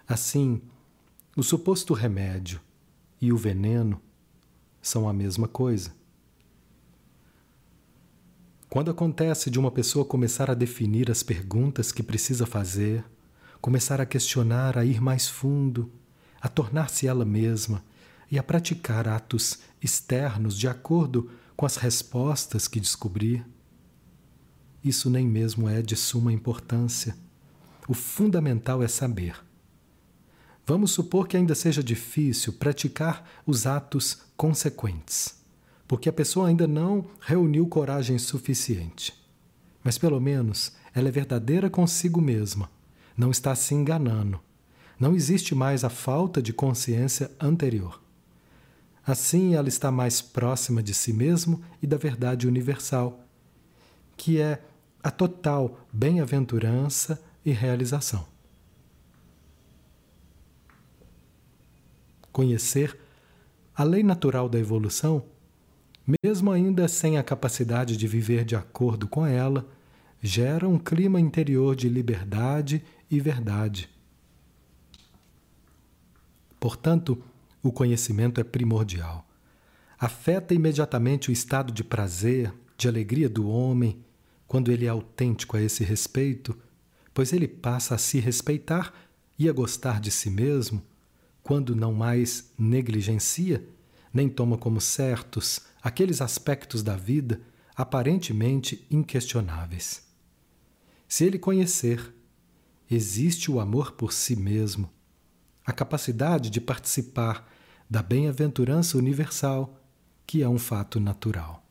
Assim, 0.07 0.61
o 1.35 1.41
suposto 1.41 1.93
remédio 1.93 2.61
e 3.19 3.31
o 3.31 3.37
veneno 3.37 3.99
são 4.81 5.07
a 5.07 5.13
mesma 5.13 5.47
coisa. 5.47 5.95
Quando 8.69 8.91
acontece 8.91 9.49
de 9.49 9.57
uma 9.57 9.71
pessoa 9.71 10.03
começar 10.03 10.51
a 10.51 10.55
definir 10.55 11.09
as 11.09 11.23
perguntas 11.23 11.91
que 11.91 12.03
precisa 12.03 12.45
fazer, 12.45 13.03
começar 13.61 14.01
a 14.01 14.05
questionar, 14.05 14.77
a 14.77 14.83
ir 14.83 14.99
mais 14.99 15.27
fundo, 15.27 15.91
a 16.41 16.49
tornar-se 16.49 17.07
ela 17.07 17.23
mesma 17.23 17.83
e 18.33 18.39
a 18.39 18.43
praticar 18.43 19.07
atos 19.07 19.59
externos 19.81 20.57
de 20.57 20.67
acordo 20.67 21.29
com 21.55 21.65
as 21.65 21.77
respostas 21.77 22.67
que 22.67 22.79
descobrir, 22.79 23.45
isso 24.83 25.09
nem 25.09 25.27
mesmo 25.27 25.69
é 25.69 25.81
de 25.81 25.95
suma 25.95 26.33
importância. 26.33 27.15
O 27.87 27.93
fundamental 27.93 28.81
é 28.81 28.87
saber. 28.87 29.35
Vamos 30.65 30.91
supor 30.91 31.27
que 31.27 31.37
ainda 31.37 31.53
seja 31.53 31.83
difícil 31.83 32.53
praticar 32.53 33.29
os 33.45 33.67
atos 33.67 34.23
consequentes 34.35 35.43
porque 35.93 36.09
a 36.09 36.13
pessoa 36.13 36.47
ainda 36.47 36.67
não 36.67 37.05
reuniu 37.21 37.67
coragem 37.67 38.17
suficiente. 38.17 39.13
Mas 39.83 39.95
pelo 39.95 40.19
menos 40.19 40.71
ela 40.91 41.07
é 41.07 41.11
verdadeira 41.11 41.69
consigo 41.69 42.19
mesma, 42.19 42.67
não 43.15 43.29
está 43.29 43.53
se 43.53 43.75
enganando. 43.75 44.39
Não 44.99 45.13
existe 45.13 45.53
mais 45.53 45.83
a 45.83 45.89
falta 45.89 46.41
de 46.41 46.51
consciência 46.51 47.29
anterior. 47.39 48.02
Assim, 49.05 49.55
ela 49.55 49.67
está 49.67 49.91
mais 49.91 50.21
próxima 50.21 50.81
de 50.81 50.93
si 50.93 51.11
mesmo 51.11 51.61
e 51.81 51.87
da 51.87 51.97
verdade 51.97 52.47
universal, 52.47 53.25
que 54.15 54.39
é 54.39 54.61
a 55.03 55.11
total 55.11 55.79
bem-aventurança 55.91 57.21
e 57.45 57.51
realização. 57.51 58.25
Conhecer 62.31 62.97
a 63.75 63.83
lei 63.83 64.01
natural 64.03 64.47
da 64.47 64.57
evolução 64.57 65.25
mesmo 66.21 66.51
ainda 66.51 66.87
sem 66.87 67.17
a 67.17 67.23
capacidade 67.23 67.95
de 67.95 68.07
viver 68.07 68.43
de 68.43 68.55
acordo 68.55 69.07
com 69.07 69.25
ela, 69.25 69.65
gera 70.21 70.67
um 70.67 70.77
clima 70.77 71.19
interior 71.19 71.75
de 71.75 71.87
liberdade 71.87 72.83
e 73.09 73.19
verdade. 73.19 73.89
Portanto, 76.59 77.23
o 77.63 77.71
conhecimento 77.71 78.41
é 78.41 78.43
primordial. 78.43 79.25
Afeta 79.97 80.53
imediatamente 80.53 81.29
o 81.29 81.31
estado 81.31 81.71
de 81.71 81.83
prazer, 81.83 82.53
de 82.77 82.89
alegria 82.89 83.29
do 83.29 83.47
homem, 83.47 84.03
quando 84.45 84.69
ele 84.69 84.85
é 84.85 84.89
autêntico 84.89 85.55
a 85.55 85.61
esse 85.61 85.83
respeito, 85.83 86.55
pois 87.13 87.31
ele 87.31 87.47
passa 87.47 87.95
a 87.95 87.97
se 87.97 88.19
respeitar 88.19 88.93
e 89.39 89.47
a 89.47 89.53
gostar 89.53 90.01
de 90.01 90.11
si 90.11 90.29
mesmo, 90.29 90.83
quando 91.41 91.75
não 91.75 91.93
mais 91.93 92.51
negligencia, 92.57 93.65
nem 94.13 94.27
toma 94.29 94.57
como 94.57 94.79
certos 94.81 95.61
aqueles 95.81 96.21
aspectos 96.21 96.83
da 96.83 96.95
vida 96.95 97.41
aparentemente 97.75 98.85
inquestionáveis. 98.91 100.05
Se 101.07 101.25
ele 101.25 101.39
conhecer, 101.39 102.13
existe 102.89 103.49
o 103.49 103.59
amor 103.59 103.93
por 103.93 104.13
si 104.13 104.35
mesmo, 104.35 104.89
a 105.65 105.71
capacidade 105.71 106.49
de 106.49 106.59
participar 106.59 107.49
da 107.89 108.01
bem-aventurança 108.01 108.97
universal, 108.97 109.79
que 110.25 110.41
é 110.41 110.49
um 110.49 110.59
fato 110.59 110.99
natural. 110.99 111.63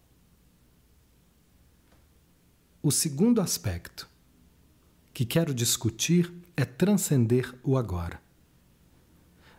O 2.82 2.90
segundo 2.90 3.40
aspecto 3.40 4.08
que 5.12 5.24
quero 5.24 5.54
discutir 5.54 6.32
é 6.56 6.64
transcender 6.64 7.54
o 7.62 7.76
agora. 7.76 8.20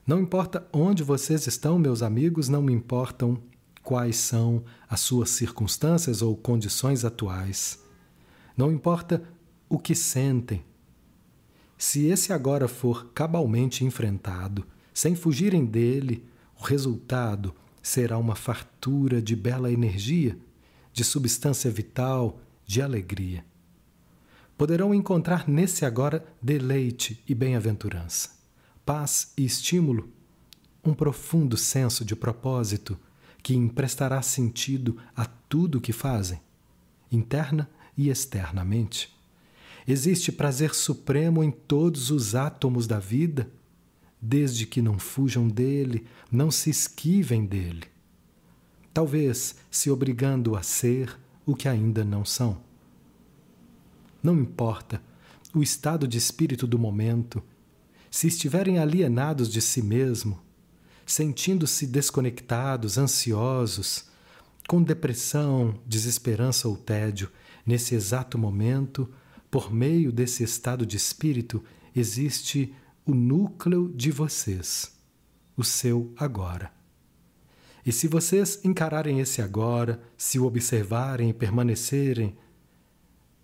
Não 0.06 0.20
importa 0.20 0.68
onde 0.74 1.04
vocês 1.04 1.48
estão, 1.48 1.80
meus 1.80 2.02
amigos, 2.02 2.50
não 2.50 2.62
me 2.62 2.74
importam 2.74 3.42
quais 3.82 4.18
são 4.18 4.64
as 4.90 5.00
suas 5.00 5.30
circunstâncias 5.30 6.22
ou 6.22 6.36
condições 6.36 7.06
atuais. 7.06 7.82
Não 8.58 8.72
importa 8.72 9.24
o 9.70 9.80
que 9.80 9.96
sentem. 9.96 10.64
Se 11.86 12.06
esse 12.06 12.32
agora 12.32 12.70
for 12.70 13.12
cabalmente 13.14 13.84
enfrentado, 13.84 14.66
sem 14.94 15.16
fugirem 15.16 15.66
dele, 15.66 16.24
o 16.58 16.64
resultado 16.64 17.54
será 17.82 18.18
uma 18.18 18.38
fartura 18.38 19.22
de 19.22 19.36
bela 19.36 19.70
energia, 19.70 20.38
de 20.94 21.04
substância 21.04 21.70
vital, 21.70 22.40
de 22.66 22.82
alegria. 22.82 23.46
Poderão 24.58 24.96
encontrar 24.96 25.46
nesse 25.46 25.84
agora 25.84 26.26
deleite 26.42 27.22
e 27.28 27.36
bem-aventurança, 27.36 28.30
paz 28.86 29.34
e 29.38 29.44
estímulo, 29.44 30.10
um 30.86 30.94
profundo 30.94 31.58
senso 31.58 32.06
de 32.06 32.16
propósito 32.16 32.98
que 33.44 33.54
emprestará 33.54 34.22
sentido 34.22 34.98
a 35.14 35.26
tudo 35.26 35.80
o 35.80 35.82
que 35.82 35.92
fazem, 35.92 36.40
interna 37.12 37.70
e 37.98 38.10
externamente. 38.10 39.14
Existe 39.88 40.32
prazer 40.32 40.74
supremo 40.74 41.44
em 41.44 41.52
todos 41.52 42.10
os 42.10 42.36
átomos 42.36 42.88
da 42.88 43.00
vida, 43.00 43.52
desde 44.22 44.66
que 44.66 44.82
não 44.82 44.98
fujam 44.98 45.48
dele, 45.48 46.06
não 46.32 46.50
se 46.50 46.70
esquivem 46.70 47.46
dele. 47.46 47.84
Talvez 48.94 49.56
se 49.70 49.90
obrigando 49.90 50.56
a 50.56 50.64
ser 50.64 51.18
o 51.46 51.56
que 51.56 51.68
ainda 51.68 52.06
não 52.06 52.24
são. 52.24 52.62
Não 54.22 54.40
importa 54.40 55.02
o 55.54 55.62
estado 55.62 56.08
de 56.08 56.18
espírito 56.18 56.66
do 56.66 56.80
momento, 56.80 57.44
se 58.10 58.28
estiverem 58.28 58.80
alienados 58.80 59.50
de 59.50 59.62
si 59.62 59.82
mesmo, 59.82 60.40
sentindo-se 61.06 61.86
desconectados, 61.86 62.98
ansiosos, 62.98 64.06
com 64.68 64.82
depressão, 64.82 65.80
desesperança 65.86 66.68
ou 66.68 66.78
tédio, 66.78 67.30
nesse 67.66 67.96
exato 67.96 68.38
momento, 68.38 69.10
por 69.54 69.72
meio 69.72 70.12
desse 70.12 70.44
estado 70.44 70.84
de 70.84 70.98
espírito, 70.98 71.64
existe 71.96 72.74
o 73.06 73.14
núcleo 73.14 73.94
de 73.96 74.10
vocês, 74.10 74.98
o 75.56 75.64
seu 75.64 76.12
agora. 76.18 76.74
E 77.86 77.92
se 77.92 78.08
vocês 78.08 78.60
encararem 78.66 79.20
esse 79.20 79.44
agora, 79.44 80.02
se 80.18 80.40
o 80.40 80.46
observarem 80.46 81.30
e 81.30 81.34
permanecerem 81.36 82.36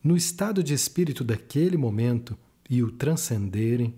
no 0.04 0.18
estado 0.18 0.64
de 0.64 0.74
espírito 0.74 1.24
daquele 1.24 1.78
momento 1.78 2.36
e 2.68 2.82
o 2.82 2.92
transcenderem, 2.92 3.94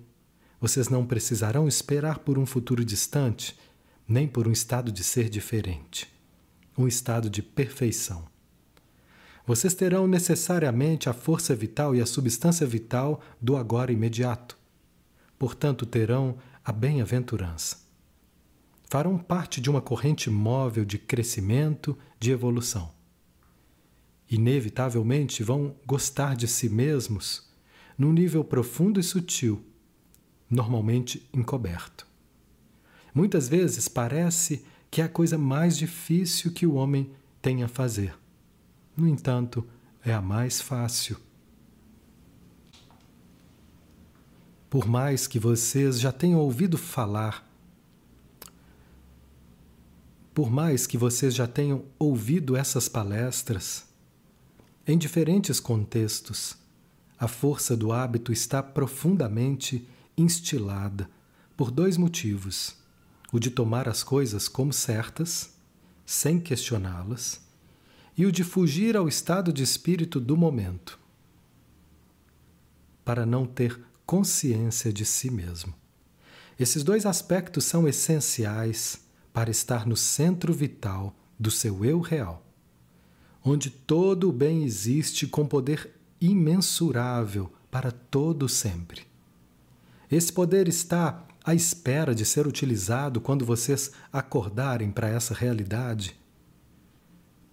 vocês 0.59 0.89
não 0.89 1.05
precisarão 1.05 1.65
esperar 1.65 2.19
por 2.19 2.37
um 2.37 2.45
futuro 2.45 2.83
distante, 2.83 3.57
nem 4.05 4.27
por 4.27 4.49
um 4.49 4.51
estado 4.51 4.91
de 4.91 5.01
ser 5.01 5.29
diferente, 5.29 6.13
um 6.77 6.89
estado 6.89 7.29
de 7.29 7.41
perfeição. 7.41 8.30
Vocês 9.45 9.73
terão 9.73 10.07
necessariamente 10.07 11.09
a 11.09 11.13
força 11.13 11.55
vital 11.55 11.95
e 11.95 12.01
a 12.01 12.05
substância 12.05 12.65
vital 12.65 13.21
do 13.41 13.55
agora 13.55 13.91
imediato. 13.91 14.57
Portanto, 15.37 15.85
terão 15.85 16.37
a 16.63 16.71
bem-aventurança. 16.71 17.79
Farão 18.87 19.17
parte 19.17 19.59
de 19.59 19.69
uma 19.69 19.81
corrente 19.81 20.29
móvel 20.29 20.85
de 20.85 20.97
crescimento, 20.97 21.97
de 22.19 22.31
evolução. 22.31 22.91
Inevitavelmente 24.29 25.43
vão 25.43 25.75
gostar 25.85 26.35
de 26.35 26.47
si 26.47 26.69
mesmos 26.69 27.49
num 27.97 28.13
nível 28.13 28.43
profundo 28.43 28.99
e 28.99 29.03
sutil 29.03 29.63
normalmente 30.49 31.27
encoberto. 31.33 32.05
Muitas 33.13 33.47
vezes 33.47 33.87
parece 33.87 34.65
que 34.89 35.01
é 35.01 35.05
a 35.05 35.09
coisa 35.09 35.37
mais 35.37 35.77
difícil 35.77 36.51
que 36.51 36.67
o 36.67 36.73
homem 36.73 37.11
tem 37.41 37.63
a 37.63 37.67
fazer. 37.67 38.20
No 38.95 39.07
entanto, 39.07 39.67
é 40.03 40.13
a 40.13 40.21
mais 40.21 40.61
fácil. 40.61 41.17
Por 44.69 44.87
mais 44.87 45.27
que 45.27 45.39
vocês 45.39 45.99
já 45.99 46.11
tenham 46.11 46.39
ouvido 46.39 46.77
falar, 46.77 47.47
por 50.33 50.49
mais 50.49 50.87
que 50.87 50.97
vocês 50.97 51.35
já 51.35 51.47
tenham 51.47 51.83
ouvido 51.99 52.55
essas 52.55 52.87
palestras, 52.87 53.85
em 54.87 54.97
diferentes 54.97 55.59
contextos, 55.59 56.55
a 57.19 57.27
força 57.27 57.77
do 57.77 57.91
hábito 57.91 58.31
está 58.31 58.63
profundamente 58.63 59.87
instilada 60.17 61.09
por 61.55 61.69
dois 61.69 61.97
motivos: 61.97 62.77
o 63.31 63.39
de 63.39 63.51
tomar 63.51 63.87
as 63.87 64.03
coisas 64.03 64.47
como 64.47 64.73
certas, 64.73 65.53
sem 66.05 66.39
questioná-las, 66.39 67.41
e 68.17 68.25
o 68.25 68.31
de 68.31 68.43
fugir 68.43 68.95
ao 68.97 69.07
estado 69.07 69.51
de 69.51 69.63
espírito 69.63 70.19
do 70.19 70.35
momento, 70.35 70.99
para 73.03 73.25
não 73.25 73.45
ter 73.45 73.79
consciência 74.05 74.91
de 74.91 75.05
si 75.05 75.31
mesmo. 75.31 75.73
Esses 76.59 76.83
dois 76.83 77.05
aspectos 77.05 77.65
são 77.65 77.87
essenciais 77.87 79.01
para 79.33 79.49
estar 79.49 79.87
no 79.87 79.95
centro 79.95 80.53
vital 80.53 81.15
do 81.39 81.49
seu 81.49 81.83
eu 81.83 81.99
real, 81.99 82.45
onde 83.43 83.69
todo 83.69 84.29
o 84.29 84.33
bem 84.33 84.63
existe 84.63 85.25
com 85.25 85.47
poder 85.47 85.91
imensurável 86.19 87.51
para 87.71 87.91
todo 87.91 88.47
sempre. 88.47 89.03
Esse 90.11 90.31
poder 90.31 90.67
está 90.67 91.25
à 91.43 91.55
espera 91.55 92.13
de 92.13 92.25
ser 92.25 92.45
utilizado 92.45 93.19
quando 93.19 93.45
vocês 93.45 93.91
acordarem 94.13 94.91
para 94.91 95.09
essa 95.09 95.33
realidade. 95.33 96.15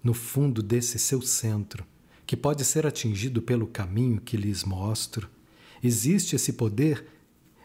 No 0.03 0.13
fundo 0.13 0.63
desse 0.63 0.97
seu 0.97 1.21
centro, 1.21 1.85
que 2.25 2.37
pode 2.37 2.63
ser 2.63 2.85
atingido 2.85 3.41
pelo 3.41 3.67
caminho 3.67 4.21
que 4.21 4.37
lhes 4.37 4.63
mostro, 4.63 5.29
existe 5.83 6.35
esse 6.35 6.53
poder 6.53 7.05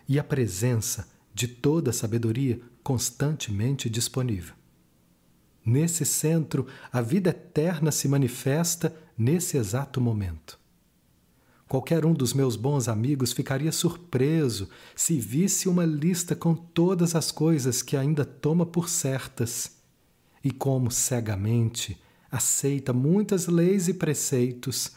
e 0.08 0.18
a 0.18 0.24
presença 0.24 1.08
de 1.32 1.46
toda 1.46 1.90
a 1.90 1.92
sabedoria 1.92 2.60
constantemente 2.82 3.88
disponível. 3.88 4.54
Nesse 5.64 6.04
centro, 6.04 6.66
a 6.92 7.00
vida 7.00 7.30
eterna 7.30 7.90
se 7.90 8.06
manifesta 8.06 8.94
nesse 9.16 9.56
exato 9.56 10.00
momento. 10.00 10.58
Qualquer 11.66 12.04
um 12.04 12.12
dos 12.12 12.34
meus 12.34 12.56
bons 12.56 12.88
amigos 12.88 13.32
ficaria 13.32 13.72
surpreso 13.72 14.68
se 14.94 15.18
visse 15.18 15.68
uma 15.68 15.84
lista 15.84 16.36
com 16.36 16.54
todas 16.54 17.14
as 17.14 17.30
coisas 17.30 17.82
que 17.82 17.96
ainda 17.96 18.24
toma 18.24 18.66
por 18.66 18.88
certas 18.88 19.72
e 20.42 20.50
como 20.50 20.90
cegamente 20.90 21.98
aceita 22.34 22.92
muitas 22.92 23.46
leis 23.46 23.86
e 23.86 23.94
preceitos 23.94 24.90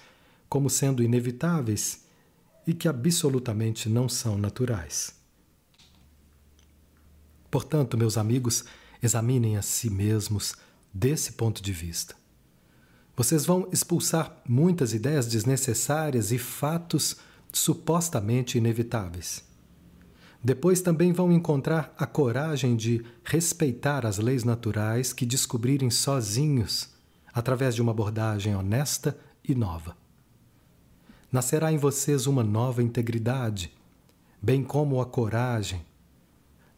como 0.50 0.72
sendo 0.72 1.04
inevitáveis 1.04 2.04
e 2.66 2.74
que 2.74 2.88
absolutamente 2.88 3.88
não 3.88 4.10
são 4.10 4.40
naturais. 4.40 5.14
Portanto, 7.52 7.96
meus 7.96 8.18
amigos, 8.18 8.66
examinem 9.04 9.56
a 9.56 9.62
si 9.62 9.88
mesmos 9.88 10.56
desse 10.92 11.34
ponto 11.34 11.62
de 11.62 11.72
vista. 11.72 12.16
Vocês 13.16 13.46
vão 13.46 13.70
expulsar 13.72 14.42
muitas 14.48 14.92
ideias 14.92 15.28
desnecessárias 15.28 16.32
e 16.32 16.40
fatos 16.40 17.18
supostamente 17.54 18.58
inevitáveis. 18.58 19.44
Depois 20.44 20.82
também 20.82 21.14
vão 21.14 21.32
encontrar 21.32 21.94
a 22.00 22.08
coragem 22.08 22.76
de 22.76 23.06
respeitar 23.24 24.08
as 24.08 24.18
leis 24.18 24.44
naturais 24.44 25.14
que 25.14 25.26
descobrirem 25.26 25.92
sozinhos, 25.92 26.97
através 27.38 27.76
de 27.76 27.82
uma 27.82 27.92
abordagem 27.92 28.56
honesta 28.56 29.18
e 29.48 29.54
nova 29.54 29.96
nascerá 31.32 31.72
em 31.72 31.78
vocês 31.78 32.26
uma 32.26 32.44
nova 32.44 32.82
integridade, 32.82 33.72
bem 34.42 34.64
como 34.64 35.02
a 35.02 35.06
coragem 35.06 35.86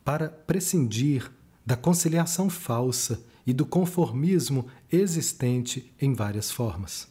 para 0.03 0.29
prescindir 0.29 1.31
da 1.65 1.75
conciliação 1.75 2.49
falsa 2.49 3.21
e 3.45 3.53
do 3.53 3.65
conformismo 3.65 4.67
existente 4.91 5.93
em 6.01 6.13
várias 6.13 6.49
formas. 6.49 7.07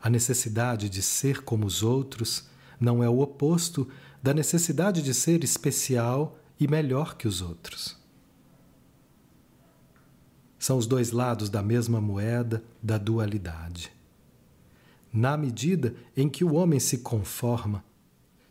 A 0.00 0.08
necessidade 0.08 0.88
de 0.88 1.02
ser 1.02 1.42
como 1.42 1.66
os 1.66 1.82
outros 1.82 2.48
não 2.78 3.02
é 3.02 3.08
o 3.08 3.20
oposto 3.20 3.88
da 4.22 4.32
necessidade 4.32 5.02
de 5.02 5.12
ser 5.12 5.42
especial 5.42 6.38
e 6.60 6.68
melhor 6.68 7.16
que 7.16 7.26
os 7.26 7.42
outros. 7.42 7.98
São 10.66 10.78
os 10.78 10.86
dois 10.88 11.12
lados 11.12 11.48
da 11.48 11.62
mesma 11.62 12.00
moeda 12.00 12.64
da 12.82 12.98
dualidade 12.98 13.96
na 15.12 15.36
medida 15.36 15.94
em 16.16 16.28
que 16.28 16.44
o 16.44 16.54
homem 16.54 16.80
se 16.80 16.98
conforma, 16.98 17.84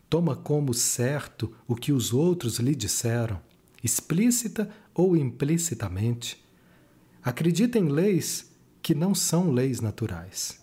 toma 0.10 0.34
como 0.34 0.74
certo 0.74 1.54
o 1.68 1.76
que 1.76 1.92
os 1.92 2.14
outros 2.14 2.58
lhe 2.58 2.74
disseram, 2.74 3.42
explícita 3.84 4.72
ou 4.94 5.18
implicitamente, 5.18 6.42
acredita 7.22 7.78
em 7.78 7.90
leis 7.90 8.50
que 8.82 8.96
não 8.96 9.14
são 9.14 9.52
leis 9.52 9.82
naturais 9.82 10.58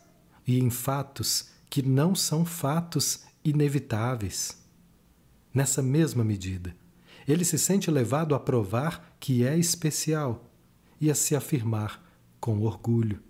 e 0.46 0.58
em 0.58 0.70
fatos 0.70 1.50
que 1.68 1.82
não 1.82 2.14
são 2.14 2.46
fatos 2.46 3.24
inevitáveis. 3.44 4.58
Nessa 5.52 5.82
mesma 5.82 6.24
medida, 6.24 6.74
ele 7.28 7.44
se 7.44 7.58
sente 7.58 7.90
levado 7.90 8.34
a 8.34 8.40
provar 8.40 9.14
que 9.20 9.44
é 9.44 9.56
especial 9.58 10.48
e 11.02 11.10
a 11.10 11.16
se 11.16 11.34
afirmar 11.34 12.00
com 12.40 12.60
orgulho. 12.60 13.20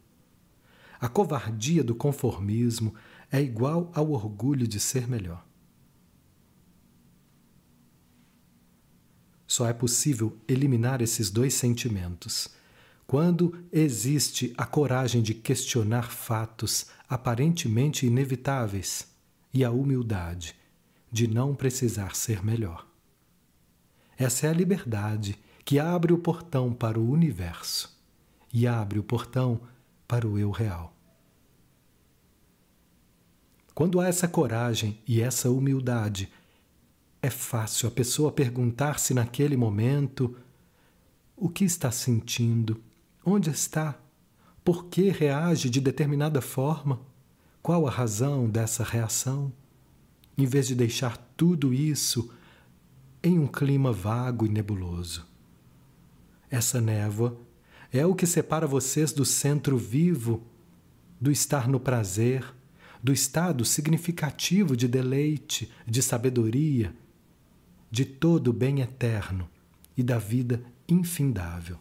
A 1.00 1.08
covardia 1.08 1.82
do 1.82 1.94
conformismo 1.94 2.94
é 3.30 3.40
igual 3.40 3.90
ao 3.94 4.10
orgulho 4.10 4.68
de 4.68 4.78
ser 4.78 5.08
melhor. 5.08 5.42
Só 9.46 9.66
é 9.66 9.72
possível 9.72 10.36
eliminar 10.46 11.00
esses 11.00 11.30
dois 11.30 11.54
sentimentos 11.54 12.48
quando 13.06 13.64
existe 13.72 14.52
a 14.56 14.66
coragem 14.66 15.22
de 15.22 15.32
questionar 15.32 16.10
fatos 16.10 16.86
aparentemente 17.08 18.06
inevitáveis 18.06 19.08
e 19.52 19.64
a 19.64 19.70
humildade 19.70 20.54
de 21.10 21.26
não 21.26 21.54
precisar 21.54 22.14
ser 22.14 22.44
melhor. 22.44 22.86
Essa 24.16 24.46
é 24.46 24.50
a 24.50 24.54
liberdade 24.54 25.38
que 25.64 25.78
abre 25.78 26.12
o 26.12 26.18
portão 26.18 26.72
para 26.72 26.98
o 26.98 27.10
universo 27.10 27.98
e 28.52 28.66
abre 28.66 28.98
o 28.98 29.02
portão 29.02 29.60
para 30.06 30.26
o 30.26 30.38
eu 30.38 30.50
real. 30.50 30.94
Quando 33.74 34.00
há 34.00 34.06
essa 34.06 34.28
coragem 34.28 35.00
e 35.06 35.20
essa 35.20 35.50
humildade, 35.50 36.30
é 37.22 37.30
fácil 37.30 37.88
a 37.88 37.90
pessoa 37.90 38.30
perguntar-se 38.30 39.14
naquele 39.14 39.56
momento 39.56 40.36
o 41.36 41.48
que 41.48 41.64
está 41.64 41.90
sentindo, 41.90 42.82
onde 43.24 43.48
está, 43.48 43.98
por 44.64 44.86
que 44.86 45.08
reage 45.08 45.70
de 45.70 45.80
determinada 45.80 46.40
forma, 46.40 47.00
qual 47.62 47.86
a 47.86 47.90
razão 47.90 48.48
dessa 48.50 48.84
reação, 48.84 49.52
em 50.36 50.44
vez 50.44 50.66
de 50.66 50.74
deixar 50.74 51.16
tudo 51.36 51.72
isso 51.72 52.30
em 53.22 53.38
um 53.38 53.46
clima 53.46 53.92
vago 53.92 54.44
e 54.44 54.48
nebuloso. 54.48 55.31
Essa 56.52 56.82
névoa 56.82 57.40
é 57.90 58.04
o 58.04 58.14
que 58.14 58.26
separa 58.26 58.66
vocês 58.66 59.10
do 59.10 59.24
centro 59.24 59.78
vivo, 59.78 60.42
do 61.18 61.30
estar 61.30 61.66
no 61.66 61.80
prazer, 61.80 62.44
do 63.02 63.10
estado 63.10 63.64
significativo 63.64 64.76
de 64.76 64.86
deleite, 64.86 65.72
de 65.86 66.02
sabedoria, 66.02 66.94
de 67.90 68.04
todo 68.04 68.48
o 68.48 68.52
bem 68.52 68.82
eterno 68.82 69.48
e 69.96 70.02
da 70.02 70.18
vida 70.18 70.62
infindável. 70.86 71.78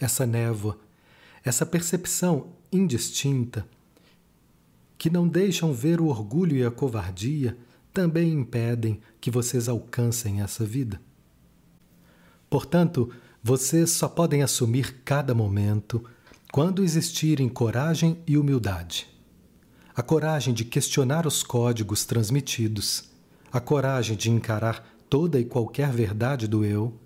Essa 0.00 0.26
névoa, 0.26 0.78
essa 1.44 1.66
percepção 1.66 2.54
indistinta, 2.72 3.68
que 4.96 5.10
não 5.10 5.28
deixam 5.28 5.74
ver 5.74 6.00
o 6.00 6.06
orgulho 6.06 6.56
e 6.56 6.64
a 6.64 6.70
covardia, 6.70 7.54
também 7.94 8.32
impedem 8.32 9.00
que 9.20 9.30
vocês 9.30 9.68
alcancem 9.68 10.42
essa 10.42 10.64
vida. 10.64 11.00
Portanto, 12.50 13.10
vocês 13.40 13.90
só 13.90 14.08
podem 14.08 14.42
assumir 14.42 15.02
cada 15.04 15.32
momento 15.32 16.04
quando 16.52 16.82
existirem 16.82 17.48
coragem 17.48 18.18
e 18.26 18.36
humildade. 18.36 19.06
A 19.94 20.02
coragem 20.02 20.52
de 20.52 20.64
questionar 20.64 21.24
os 21.24 21.44
códigos 21.44 22.04
transmitidos, 22.04 23.10
a 23.52 23.60
coragem 23.60 24.16
de 24.16 24.28
encarar 24.28 24.84
toda 25.08 25.38
e 25.38 25.44
qualquer 25.44 25.92
verdade 25.92 26.48
do 26.48 26.64
eu, 26.64 26.98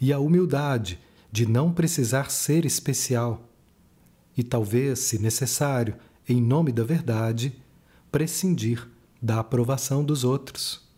e 0.00 0.12
a 0.12 0.18
humildade 0.20 0.98
de 1.32 1.44
não 1.44 1.72
precisar 1.72 2.30
ser 2.30 2.64
especial, 2.64 3.48
e 4.36 4.44
talvez, 4.44 5.00
se 5.00 5.18
necessário, 5.18 5.96
em 6.28 6.40
nome 6.40 6.70
da 6.70 6.84
verdade, 6.84 7.60
prescindir 8.10 8.88
da 9.20 9.40
aprovação 9.40 10.04
dos 10.04 10.24
outros. 10.24 10.88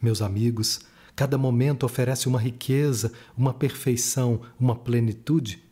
Meus 0.00 0.22
amigos, 0.22 0.80
Cada 1.20 1.36
momento 1.36 1.84
oferece 1.84 2.28
uma 2.28 2.40
riqueza, 2.40 3.12
uma 3.36 3.52
perfeição, 3.52 4.40
uma 4.58 4.74
plenitude. 4.74 5.62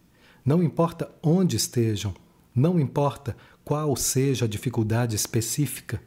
Não 0.44 0.62
importa 0.62 1.10
onde 1.22 1.56
estejam, 1.56 2.14
Não 2.54 2.78
importa 2.78 3.34
qual 3.64 3.96
seja 3.96 4.44
a 4.44 4.48
dificuldade 4.48 5.16
específica, 5.16 6.02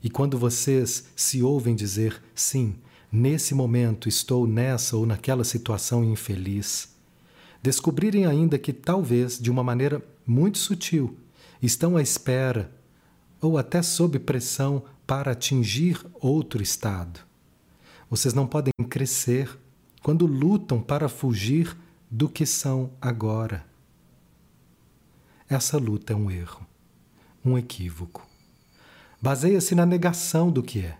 e 0.00 0.08
quando 0.08 0.38
vocês 0.38 1.08
se 1.16 1.42
ouvem 1.42 1.74
dizer 1.74 2.22
sim, 2.32 2.76
nesse 3.10 3.56
momento 3.56 4.08
estou 4.08 4.46
nessa 4.46 4.96
ou 4.96 5.04
naquela 5.04 5.42
situação 5.42 6.04
infeliz, 6.04 6.94
descobrirem 7.60 8.24
ainda 8.24 8.56
que 8.56 8.72
talvez, 8.72 9.36
de 9.36 9.50
uma 9.50 9.64
maneira 9.64 10.00
muito 10.24 10.58
sutil, 10.58 11.16
estão 11.60 11.96
à 11.96 12.02
espera 12.02 12.70
ou 13.40 13.56
até 13.56 13.82
sob 13.82 14.18
pressão 14.18 14.84
para 15.06 15.32
atingir 15.32 16.04
outro 16.20 16.62
estado. 16.62 17.20
Vocês 18.08 18.34
não 18.34 18.46
podem 18.46 18.72
crescer 18.88 19.58
quando 20.02 20.26
lutam 20.26 20.80
para 20.82 21.08
fugir 21.08 21.76
do 22.10 22.28
que 22.28 22.44
são 22.44 22.90
agora. 23.00 23.64
Essa 25.48 25.78
luta 25.78 26.12
é 26.12 26.16
um 26.16 26.30
erro, 26.30 26.66
um 27.44 27.56
equívoco. 27.56 28.26
Baseia-se 29.20 29.74
na 29.74 29.84
negação 29.84 30.50
do 30.50 30.62
que 30.62 30.80
é. 30.80 30.98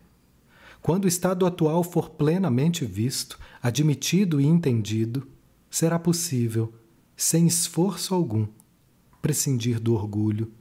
Quando 0.83 1.05
o 1.05 1.09
estado 1.09 1.47
atual 1.47 1.83
for 1.83 2.11
plenamente 2.11 2.85
visto, 2.85 3.39
admitido 3.63 4.41
e 4.41 4.47
entendido, 4.47 5.27
será 5.71 5.99
possível, 5.99 6.73
sem 7.17 7.47
esforço 7.47 8.15
algum, 8.15 8.47
prescindir 9.21 9.81
do 9.81 9.95
orgulho 9.95 10.53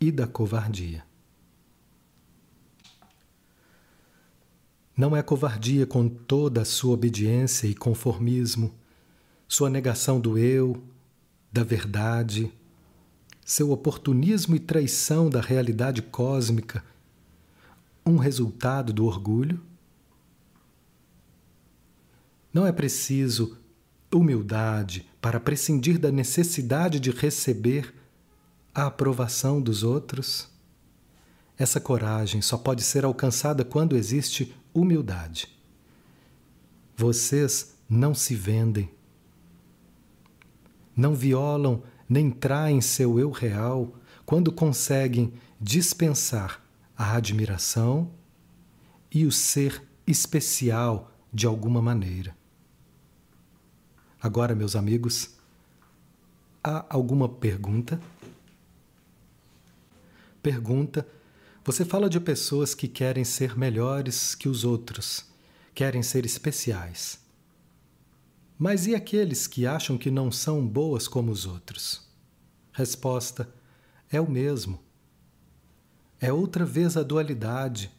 e 0.00 0.12
da 0.12 0.26
covardia. 0.26 1.05
Não 4.96 5.14
é 5.14 5.22
covardia 5.22 5.86
com 5.86 6.08
toda 6.08 6.62
a 6.62 6.64
sua 6.64 6.94
obediência 6.94 7.66
e 7.66 7.74
conformismo, 7.74 8.74
sua 9.46 9.68
negação 9.68 10.18
do 10.18 10.38
eu, 10.38 10.82
da 11.52 11.62
verdade, 11.62 12.50
seu 13.44 13.70
oportunismo 13.70 14.56
e 14.56 14.58
traição 14.58 15.28
da 15.28 15.40
realidade 15.40 16.00
cósmica, 16.00 16.82
um 18.06 18.16
resultado 18.16 18.90
do 18.90 19.04
orgulho? 19.04 19.60
Não 22.52 22.66
é 22.66 22.72
preciso 22.72 23.58
humildade 24.10 25.06
para 25.20 25.38
prescindir 25.38 25.98
da 25.98 26.10
necessidade 26.10 26.98
de 26.98 27.10
receber 27.10 27.94
a 28.74 28.86
aprovação 28.86 29.60
dos 29.60 29.82
outros? 29.82 30.48
Essa 31.58 31.80
coragem 31.80 32.40
só 32.40 32.56
pode 32.56 32.82
ser 32.82 33.04
alcançada 33.04 33.62
quando 33.62 33.94
existe 33.94 34.54
humildade. 34.80 35.48
Vocês 36.96 37.76
não 37.88 38.14
se 38.14 38.34
vendem, 38.34 38.90
não 40.94 41.14
violam 41.14 41.82
nem 42.08 42.30
traem 42.30 42.80
seu 42.80 43.18
eu 43.18 43.30
real 43.30 43.94
quando 44.24 44.52
conseguem 44.52 45.32
dispensar 45.60 46.62
a 46.96 47.14
admiração 47.16 48.10
e 49.10 49.24
o 49.24 49.32
ser 49.32 49.82
especial 50.06 51.12
de 51.32 51.46
alguma 51.46 51.82
maneira. 51.82 52.36
Agora, 54.20 54.54
meus 54.54 54.74
amigos, 54.74 55.36
há 56.62 56.84
alguma 56.88 57.28
pergunta? 57.28 58.00
Pergunta 60.42 61.06
você 61.66 61.84
fala 61.84 62.08
de 62.08 62.20
pessoas 62.20 62.76
que 62.76 62.86
querem 62.86 63.24
ser 63.24 63.58
melhores 63.58 64.36
que 64.36 64.48
os 64.48 64.62
outros, 64.62 65.24
querem 65.74 66.00
ser 66.00 66.24
especiais. 66.24 67.18
Mas 68.56 68.86
e 68.86 68.94
aqueles 68.94 69.48
que 69.48 69.66
acham 69.66 69.98
que 69.98 70.08
não 70.08 70.30
são 70.30 70.64
boas 70.64 71.08
como 71.08 71.32
os 71.32 71.44
outros? 71.44 72.08
Resposta: 72.72 73.52
é 74.08 74.20
o 74.20 74.30
mesmo. 74.30 74.78
É 76.20 76.32
outra 76.32 76.64
vez 76.64 76.96
a 76.96 77.02
dualidade, 77.02 77.90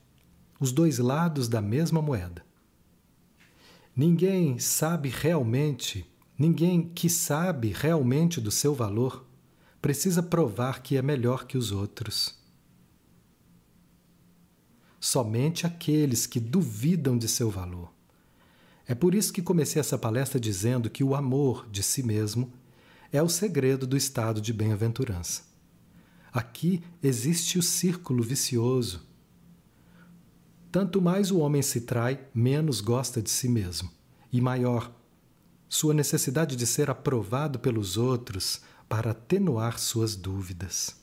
os 0.62 0.72
dois 0.72 0.98
lados 0.98 1.50
da 1.50 1.62
mesma 1.62 2.02
moeda. 2.02 2.46
Ninguém 3.94 4.60
sabe 4.60 5.10
realmente, 5.10 6.10
ninguém 6.40 6.88
que 6.88 7.10
sabe 7.10 7.74
realmente 7.76 8.40
do 8.40 8.50
seu 8.50 8.74
valor, 8.74 9.26
precisa 9.82 10.24
provar 10.24 10.82
que 10.82 10.96
é 10.96 11.02
melhor 11.02 11.46
que 11.46 11.58
os 11.58 11.74
outros 11.74 12.37
somente 15.00 15.66
aqueles 15.66 16.26
que 16.26 16.40
duvidam 16.40 17.18
de 17.18 17.28
seu 17.28 17.50
valor. 17.50 17.92
É 18.86 18.96
por 18.96 19.14
isso 19.14 19.34
que 19.34 19.42
comecei 19.42 19.80
essa 19.80 19.98
palestra 19.98 20.40
dizendo 20.40 20.90
que 20.90 21.04
o 21.04 21.14
amor 21.14 21.68
de 21.70 21.84
si 21.84 22.02
mesmo 22.02 22.52
é 23.12 23.22
o 23.22 23.30
segredo 23.30 23.86
do 23.86 23.98
estado 23.98 24.40
de 24.40 24.54
bem-aventurança. 24.54 25.44
Aqui 26.32 26.84
existe 27.02 27.58
o 27.58 27.64
círculo 27.64 28.24
vicioso. 28.24 29.02
Tanto 30.72 31.02
mais 31.02 31.32
o 31.32 31.40
homem 31.40 31.62
se 31.62 31.82
trai, 31.82 32.28
menos 32.34 32.82
gosta 32.82 33.22
de 33.22 33.30
si 33.30 33.50
mesmo, 33.50 33.90
e 34.32 34.40
maior 34.40 34.94
sua 35.70 35.94
necessidade 35.94 36.56
de 36.56 36.66
ser 36.66 36.90
aprovado 36.90 37.60
pelos 37.60 37.98
outros 37.98 38.62
para 38.88 39.12
atenuar 39.12 39.80
suas 39.80 40.16
dúvidas. 40.16 40.96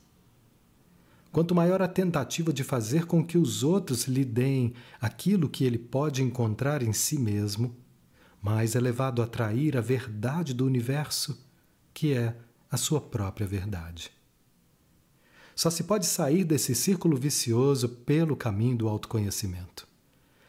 Quanto 1.34 1.52
maior 1.52 1.82
a 1.82 1.88
tentativa 1.88 2.52
de 2.52 2.62
fazer 2.62 3.06
com 3.06 3.26
que 3.26 3.36
os 3.36 3.64
outros 3.64 4.04
lhe 4.04 4.24
deem 4.24 4.72
aquilo 5.00 5.48
que 5.48 5.64
ele 5.64 5.78
pode 5.78 6.22
encontrar 6.22 6.80
em 6.80 6.92
si 6.92 7.18
mesmo, 7.18 7.74
mais 8.40 8.76
é 8.76 8.80
levado 8.80 9.20
a 9.20 9.24
atrair 9.24 9.76
a 9.76 9.80
verdade 9.80 10.54
do 10.54 10.64
universo, 10.64 11.44
que 11.92 12.12
é 12.12 12.36
a 12.70 12.76
sua 12.76 13.00
própria 13.00 13.48
verdade. 13.48 14.12
Só 15.56 15.70
se 15.70 15.82
pode 15.82 16.06
sair 16.06 16.44
desse 16.44 16.72
círculo 16.72 17.16
vicioso 17.16 17.88
pelo 17.88 18.36
caminho 18.36 18.76
do 18.76 18.88
autoconhecimento. 18.88 19.88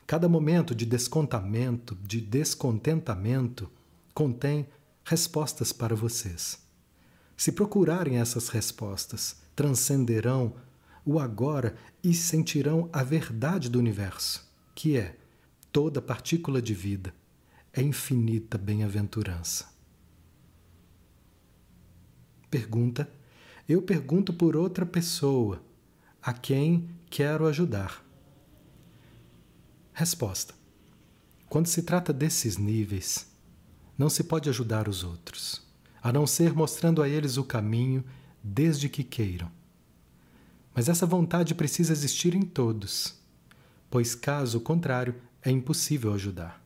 Cada 0.06 0.30
momento 0.30 0.76
de 0.76 0.86
descontamento, 0.86 1.98
de 2.04 2.22
descontentamento, 2.22 3.72
contém 4.14 4.68
respostas 5.04 5.74
para 5.74 5.96
vocês. 5.96 6.60
Se 7.36 7.52
procurarem 7.52 8.20
essas 8.20 8.50
respostas, 8.50 9.38
transcenderão 9.56 10.54
o 11.06 11.20
agora 11.20 11.76
e 12.04 12.14
sentirão 12.14 12.90
a 12.92 13.04
verdade 13.04 13.70
do 13.70 13.78
universo, 13.78 14.52
que 14.74 14.98
é 14.98 15.16
toda 15.72 16.02
partícula 16.02 16.62
de 16.62 16.74
vida, 16.74 17.14
é 17.72 17.82
infinita 17.82 18.58
bem-aventurança. 18.58 19.68
Pergunta: 22.50 23.10
Eu 23.70 23.82
pergunto 23.82 24.34
por 24.34 24.56
outra 24.56 24.86
pessoa, 24.86 25.62
a 26.22 26.34
quem 26.34 26.90
quero 27.10 27.46
ajudar. 27.46 28.04
Resposta: 29.94 30.56
Quando 31.48 31.68
se 31.68 31.84
trata 31.84 32.12
desses 32.12 32.58
níveis, 32.58 33.30
não 33.98 34.10
se 34.10 34.24
pode 34.24 34.50
ajudar 34.50 34.88
os 34.88 35.04
outros, 35.04 35.62
a 36.02 36.12
não 36.12 36.26
ser 36.26 36.54
mostrando 36.54 37.02
a 37.02 37.10
eles 37.10 37.38
o 37.38 37.44
caminho 37.44 38.04
desde 38.44 38.90
que 38.90 39.04
queiram. 39.04 39.52
Mas 40.76 40.90
essa 40.90 41.06
vontade 41.06 41.56
precisa 41.56 41.94
existir 41.94 42.36
em 42.36 42.42
todos, 42.42 43.18
pois, 43.90 44.14
caso 44.14 44.60
contrário, 44.60 45.16
é 45.42 45.50
impossível 45.50 46.14
ajudar. 46.14 46.62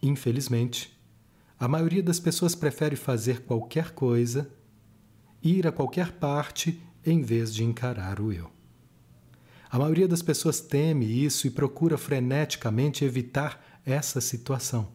Infelizmente, 0.00 0.96
a 1.58 1.66
maioria 1.66 2.02
das 2.02 2.20
pessoas 2.20 2.54
prefere 2.54 2.94
fazer 2.94 3.40
qualquer 3.40 3.90
coisa, 3.90 4.48
ir 5.42 5.66
a 5.66 5.72
qualquer 5.72 6.12
parte, 6.12 6.80
em 7.04 7.22
vez 7.22 7.52
de 7.52 7.64
encarar 7.64 8.20
o 8.20 8.32
eu. 8.32 8.48
A 9.68 9.78
maioria 9.78 10.06
das 10.06 10.22
pessoas 10.22 10.60
teme 10.60 11.06
isso 11.06 11.46
e 11.48 11.50
procura 11.50 11.98
freneticamente 11.98 13.04
evitar 13.04 13.80
essa 13.84 14.20
situação. 14.20 14.92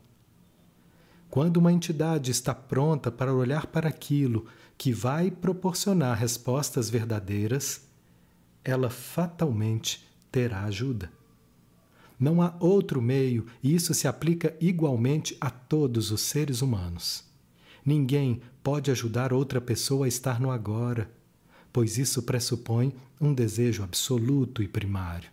Quando 1.29 1.57
uma 1.57 1.73
entidade 1.73 2.31
está 2.31 2.55
pronta 2.55 3.11
para 3.11 3.33
olhar 3.33 3.67
para 3.67 3.89
aquilo 3.89 4.45
que 4.77 4.93
vai 4.93 5.31
proporcionar 5.31 6.17
respostas 6.17 6.89
verdadeiras, 6.89 7.87
ela 8.63 8.89
fatalmente 8.89 10.05
terá 10.31 10.63
ajuda. 10.65 11.11
Não 12.19 12.41
há 12.41 12.55
outro 12.59 13.01
meio, 13.01 13.45
e 13.63 13.73
isso 13.73 13.93
se 13.93 14.07
aplica 14.07 14.55
igualmente 14.59 15.37
a 15.39 15.49
todos 15.49 16.11
os 16.11 16.21
seres 16.21 16.61
humanos. 16.61 17.23
Ninguém 17.85 18.41
pode 18.63 18.91
ajudar 18.91 19.31
outra 19.31 19.61
pessoa 19.61 20.05
a 20.05 20.09
estar 20.09 20.39
no 20.39 20.51
agora, 20.51 21.09
pois 21.71 21.97
isso 21.97 22.23
pressupõe 22.23 22.93
um 23.21 23.33
desejo 23.33 23.83
absoluto 23.83 24.61
e 24.61 24.67
primário. 24.67 25.29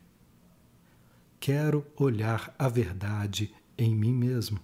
Quero 1.40 1.86
olhar 1.96 2.54
a 2.58 2.68
verdade 2.68 3.52
em 3.76 3.94
mim 3.94 4.12
mesmo. 4.12 4.60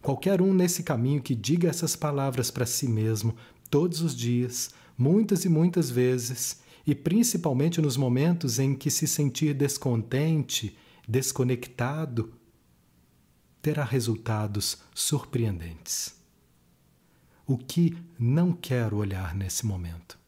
Qualquer 0.00 0.42
um 0.42 0.52
nesse 0.52 0.82
caminho 0.82 1.22
que 1.22 1.34
diga 1.34 1.68
essas 1.68 1.94
palavras 1.94 2.50
para 2.50 2.66
si 2.66 2.88
mesmo 2.88 3.36
todos 3.72 4.02
os 4.02 4.14
dias, 4.14 4.70
muitas 4.98 5.46
e 5.46 5.48
muitas 5.48 5.90
vezes, 5.90 6.60
e 6.86 6.94
principalmente 6.94 7.80
nos 7.80 7.96
momentos 7.96 8.58
em 8.58 8.74
que 8.74 8.90
se 8.90 9.08
sentir 9.08 9.54
descontente, 9.54 10.76
desconectado, 11.08 12.34
terá 13.62 13.82
resultados 13.82 14.76
surpreendentes. 14.94 16.20
o 17.46 17.56
que 17.56 17.96
não 18.18 18.52
quero 18.52 18.98
olhar 18.98 19.34
nesse 19.34 19.66
momento. 19.66 20.18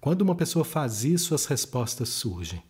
Quando 0.00 0.22
uma 0.22 0.34
pessoa 0.34 0.64
faz 0.64 1.04
isso, 1.04 1.34
as 1.34 1.46
respostas 1.46 2.08
surgem. 2.08 2.62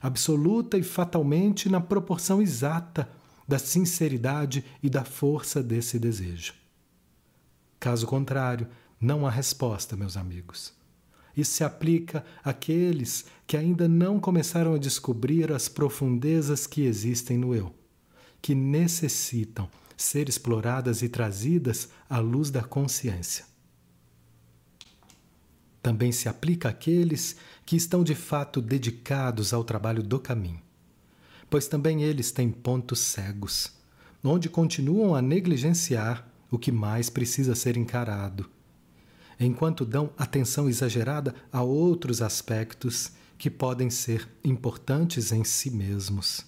Absoluta 0.00 0.78
e 0.78 0.82
fatalmente 0.82 1.68
na 1.68 1.80
proporção 1.80 2.40
exata 2.42 3.10
da 3.46 3.58
sinceridade 3.58 4.64
e 4.82 4.88
da 4.88 5.04
força 5.04 5.62
desse 5.62 5.98
desejo. 5.98 6.54
Caso 7.78 8.06
contrário, 8.06 8.68
não 9.02 9.26
há 9.26 9.30
resposta, 9.30 9.96
meus 9.96 10.16
amigos. 10.16 10.72
Isso 11.36 11.54
se 11.54 11.64
aplica 11.64 12.24
àqueles 12.44 13.24
que 13.48 13.56
ainda 13.56 13.88
não 13.88 14.20
começaram 14.20 14.74
a 14.74 14.78
descobrir 14.78 15.50
as 15.50 15.68
profundezas 15.68 16.68
que 16.68 16.82
existem 16.82 17.36
no 17.36 17.52
eu, 17.52 17.74
que 18.40 18.54
necessitam 18.54 19.68
ser 19.96 20.28
exploradas 20.28 21.02
e 21.02 21.08
trazidas 21.08 21.88
à 22.08 22.18
luz 22.18 22.50
da 22.50 22.62
consciência. 22.62 23.44
Também 25.82 26.12
se 26.12 26.28
aplica 26.28 26.68
àqueles 26.68 27.34
que 27.66 27.74
estão 27.74 28.04
de 28.04 28.14
fato 28.14 28.60
dedicados 28.62 29.52
ao 29.52 29.64
trabalho 29.64 30.02
do 30.02 30.20
caminho, 30.20 30.62
pois 31.50 31.66
também 31.66 32.02
eles 32.04 32.30
têm 32.30 32.50
pontos 32.50 33.00
cegos, 33.00 33.72
onde 34.22 34.48
continuam 34.48 35.14
a 35.14 35.20
negligenciar 35.20 36.28
o 36.50 36.58
que 36.58 36.70
mais 36.70 37.10
precisa 37.10 37.56
ser 37.56 37.76
encarado 37.76 38.48
enquanto 39.44 39.84
dão 39.84 40.10
atenção 40.16 40.68
exagerada 40.68 41.34
a 41.52 41.62
outros 41.62 42.22
aspectos 42.22 43.12
que 43.38 43.50
podem 43.50 43.90
ser 43.90 44.28
importantes 44.44 45.32
em 45.32 45.42
si 45.42 45.70
mesmos, 45.70 46.46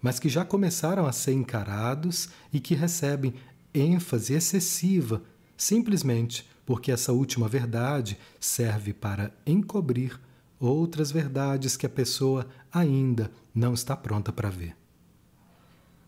mas 0.00 0.18
que 0.18 0.28
já 0.28 0.44
começaram 0.44 1.06
a 1.06 1.12
ser 1.12 1.32
encarados 1.32 2.28
e 2.52 2.60
que 2.60 2.74
recebem 2.74 3.34
ênfase 3.74 4.32
excessiva 4.32 5.22
simplesmente 5.56 6.48
porque 6.64 6.92
essa 6.92 7.12
última 7.12 7.48
verdade 7.48 8.18
serve 8.38 8.92
para 8.92 9.32
encobrir 9.46 10.18
outras 10.60 11.10
verdades 11.10 11.76
que 11.76 11.86
a 11.86 11.90
pessoa 11.90 12.46
ainda 12.72 13.30
não 13.54 13.74
está 13.74 13.96
pronta 13.96 14.32
para 14.32 14.50
ver. 14.50 14.76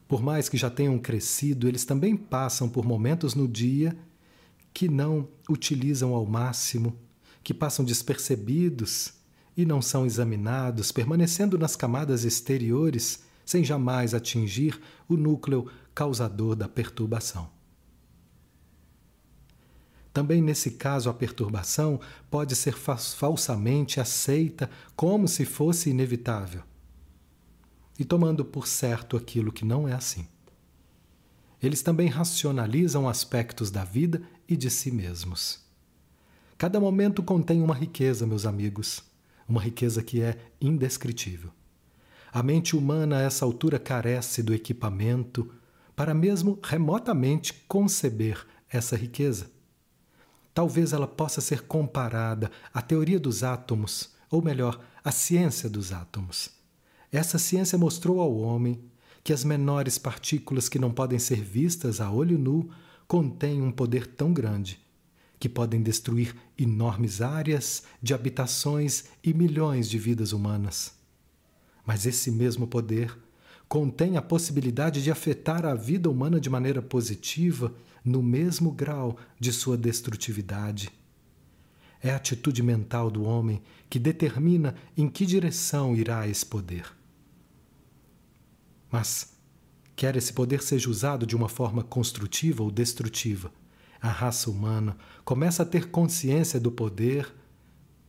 Por 0.07 0.23
mais 0.23 0.49
que 0.49 0.57
já 0.57 0.69
tenham 0.69 0.99
crescido, 0.99 1.69
eles 1.69 1.85
também 1.85 2.17
passam 2.17 2.69
por 2.69 2.85
momentos 2.85 3.35
no 3.35 3.47
dia 3.47 3.97
que 4.73 4.89
não 4.89 5.29
utilizam 5.49 6.15
ao 6.15 6.25
máximo, 6.27 6.97
que 7.43 7.53
passam 7.53 7.85
despercebidos 7.85 9.15
e 9.57 9.65
não 9.65 9.83
são 9.83 10.07
examinados, 10.07 10.93
permanecendo 10.93 11.59
nas 11.59 11.77
camadas 11.77 12.25
exteriores 12.25 13.25
sem 13.45 13.65
jamais 13.65 14.15
atingir 14.15 14.81
o 15.09 15.17
núcleo 15.17 15.71
causador 15.95 16.55
da 16.55 16.69
perturbação. 16.69 17.51
Também 20.13 20.43
nesse 20.43 20.73
caso, 20.73 21.09
a 21.09 21.15
perturbação 21.15 22.01
pode 22.31 22.57
ser 22.57 22.75
fa 22.75 22.97
falsamente 22.97 24.01
aceita 24.01 24.71
como 24.97 25.29
se 25.29 25.45
fosse 25.45 25.91
inevitável, 25.91 26.63
e 27.99 28.05
tomando 28.05 28.45
por 28.45 28.67
certo 28.67 29.17
aquilo 29.17 29.53
que 29.53 29.65
não 29.65 29.87
é 29.87 29.93
assim. 29.93 30.27
Eles 31.63 31.83
também 31.83 32.09
racionalizam 32.09 33.09
aspectos 33.09 33.71
da 33.71 33.85
vida 33.85 34.23
e 34.49 34.57
de 34.57 34.71
si 34.71 34.91
mesmos. 34.91 35.61
Cada 36.57 36.81
momento 36.81 37.23
contém 37.23 37.63
uma 37.63 37.75
riqueza, 37.75 38.27
meus 38.27 38.47
amigos, 38.47 39.03
uma 39.49 39.61
riqueza 39.61 40.03
que 40.03 40.23
é 40.23 40.39
indescritível. 40.61 41.51
A 42.33 42.43
mente 42.43 42.77
humana 42.77 43.19
a 43.19 43.23
essa 43.23 43.45
altura 43.45 43.79
carece 43.79 44.43
do 44.43 44.55
equipamento 44.55 45.53
para 45.97 46.15
mesmo 46.15 46.59
remotamente 46.63 47.53
conceber 47.67 48.47
essa 48.71 48.97
riqueza. 48.97 49.51
Talvez 50.55 50.93
ela 50.93 51.07
possa 51.07 51.41
ser 51.41 51.63
comparada 51.63 52.51
à 52.73 52.81
teoria 52.81 53.19
dos 53.19 53.43
átomos, 53.43 54.11
ou 54.31 54.43
melhor, 54.43 54.81
à 55.05 55.11
ciência 55.11 55.69
dos 55.69 55.93
átomos. 55.93 56.51
Essa 57.13 57.39
ciência 57.39 57.77
mostrou 57.77 58.21
ao 58.21 58.37
homem 58.37 58.81
que 59.23 59.33
as 59.33 59.45
menores 59.45 59.99
partículas 59.99 60.69
que 60.69 60.79
não 60.79 60.91
podem 60.91 61.19
ser 61.19 61.43
vistas 61.43 62.01
a 62.01 62.11
olho 62.11 62.39
nu 62.39 62.71
contêm 63.07 63.61
um 63.61 63.71
poder 63.73 64.07
tão 64.07 64.33
grande 64.33 64.81
que 65.39 65.49
podem 65.49 65.83
destruir 65.83 66.37
enormes 66.59 67.23
áreas 67.23 67.85
de 68.03 68.13
habitações 68.13 69.05
e 69.25 69.33
milhões 69.33 69.89
de 69.89 69.99
vidas 69.99 70.33
humanas. 70.33 70.93
Mas 71.85 72.05
esse 72.05 72.31
mesmo 72.31 72.67
poder 72.67 73.19
contém 73.67 74.17
a 74.17 74.23
possibilidade 74.23 75.03
de 75.03 75.11
afetar 75.11 75.65
a 75.65 75.75
vida 75.75 76.11
humana 76.11 76.39
de 76.39 76.51
maneira 76.51 76.83
positiva 76.83 77.75
no 78.05 78.23
mesmo 78.23 78.71
grau 78.71 79.17
de 79.39 79.53
sua 79.53 79.77
destrutividade. 79.77 80.91
É 82.03 82.11
a 82.11 82.17
atitude 82.17 82.63
mental 82.63 83.11
do 83.11 83.25
homem 83.25 83.63
que 83.89 83.99
determina 83.99 84.75
em 84.97 85.09
que 85.09 85.25
direção 85.25 85.95
irá 85.97 86.27
esse 86.27 86.45
poder. 86.45 87.00
Mas, 88.91 89.37
quer 89.95 90.17
esse 90.17 90.33
poder 90.33 90.63
seja 90.63 90.91
usado 90.91 91.27
de 91.27 91.37
uma 91.37 91.49
forma 91.49 91.83
construtiva 91.83 92.63
ou 92.63 92.71
destrutiva, 92.71 93.53
a 94.01 94.09
raça 94.09 94.51
humana 94.51 94.97
começa 95.25 95.63
a 95.63 95.67
ter 95.67 95.91
consciência 95.91 96.59
do 96.59 96.73
poder 96.73 97.33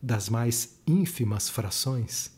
das 0.02 0.28
mais 0.28 0.80
ínfimas 0.86 1.48
frações. 1.48 2.30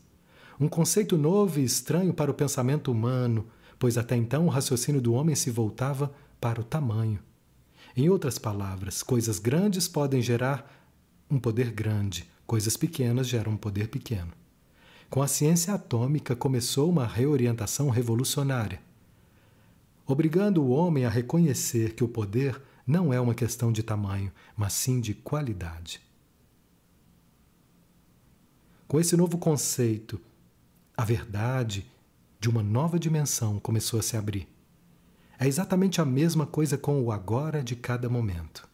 Um 0.61 0.69
conceito 0.69 1.17
novo 1.17 1.61
e 1.61 1.65
estranho 1.65 2.13
para 2.13 2.31
o 2.31 2.35
pensamento 2.35 2.93
humano, 2.93 3.47
pois 3.79 3.97
até 3.97 4.17
então 4.17 4.47
o 4.47 4.51
raciocínio 4.51 5.01
do 5.01 5.15
homem 5.15 5.35
se 5.35 5.51
voltava 5.51 6.13
para 6.41 6.61
o 6.61 6.65
tamanho. 6.65 7.21
Em 7.97 8.09
outras 8.09 8.39
palavras, 8.39 9.03
coisas 9.03 9.39
grandes 9.39 9.89
podem 9.89 10.21
gerar 10.21 10.69
um 11.31 11.39
poder 11.39 11.71
grande, 11.71 12.29
coisas 12.47 12.77
pequenas 12.77 13.29
geram 13.29 13.53
um 13.53 13.57
poder 13.57 13.89
pequeno. 13.89 14.33
Com 15.11 15.23
a 15.23 15.29
ciência 15.29 15.75
atômica 15.75 16.35
começou 16.35 16.91
uma 16.91 17.07
reorientação 17.07 17.89
revolucionária, 17.89 18.81
obrigando 20.07 20.63
o 20.63 20.71
homem 20.71 21.05
a 21.05 21.11
reconhecer 21.11 21.95
que 21.95 22.05
o 22.05 22.09
poder 22.09 22.61
não 22.87 23.13
é 23.13 23.21
uma 23.21 23.35
questão 23.35 23.73
de 23.73 23.83
tamanho, 23.83 24.33
mas 24.57 24.73
sim 24.73 25.01
de 25.01 25.15
qualidade. 25.15 26.01
Com 28.87 29.01
esse 29.01 29.17
novo 29.17 29.39
conceito, 29.39 30.21
a 30.97 31.05
verdade 31.05 31.87
de 32.39 32.49
uma 32.49 32.63
nova 32.63 32.99
dimensão 32.99 33.59
começou 33.59 33.99
a 33.99 34.03
se 34.03 34.17
abrir. 34.17 34.47
É 35.39 35.49
exatamente 35.49 36.01
a 36.01 36.05
mesma 36.05 36.47
coisa 36.47 36.77
com 36.77 37.03
o 37.03 37.11
agora 37.11 37.65
de 37.65 37.75
cada 37.75 38.09
momento. 38.09 38.69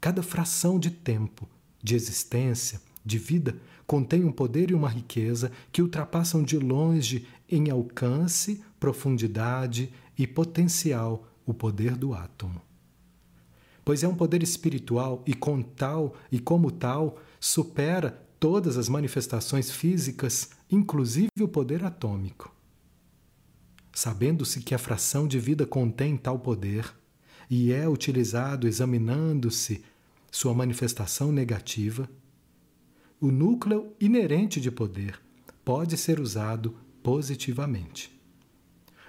Cada 0.00 0.22
fração 0.22 0.78
de 0.78 0.90
tempo, 0.90 1.48
de 1.82 1.94
existência, 1.94 2.80
de 3.04 3.18
vida 3.18 3.56
contém 3.86 4.24
um 4.24 4.32
poder 4.32 4.70
e 4.70 4.74
uma 4.74 4.88
riqueza 4.88 5.50
que 5.70 5.82
ultrapassam 5.82 6.42
de 6.42 6.58
longe 6.58 7.26
em 7.48 7.70
alcance, 7.70 8.62
profundidade 8.78 9.92
e 10.16 10.26
potencial 10.26 11.28
o 11.44 11.52
poder 11.52 11.96
do 11.96 12.14
átomo. 12.14 12.60
Pois 13.84 14.02
é 14.02 14.08
um 14.08 14.14
poder 14.14 14.42
espiritual 14.42 15.22
e 15.26 15.34
com 15.34 15.60
tal 15.60 16.14
e 16.30 16.38
como 16.38 16.70
tal 16.70 17.18
supera 17.40 18.22
todas 18.38 18.76
as 18.76 18.88
manifestações 18.88 19.70
físicas, 19.70 20.50
inclusive 20.70 21.28
o 21.40 21.48
poder 21.48 21.84
atômico. 21.84 22.54
Sabendo-se 23.92 24.60
que 24.60 24.74
a 24.74 24.78
fração 24.78 25.26
de 25.26 25.38
vida 25.38 25.66
contém 25.66 26.16
tal 26.16 26.38
poder 26.38 26.92
e 27.50 27.72
é 27.72 27.88
utilizado 27.88 28.66
examinando-se 28.66 29.84
sua 30.30 30.54
manifestação 30.54 31.30
negativa, 31.30 32.08
o 33.22 33.30
núcleo 33.30 33.94
inerente 34.00 34.60
de 34.60 34.68
poder 34.68 35.22
pode 35.64 35.96
ser 35.96 36.18
usado 36.18 36.76
positivamente. 37.04 38.10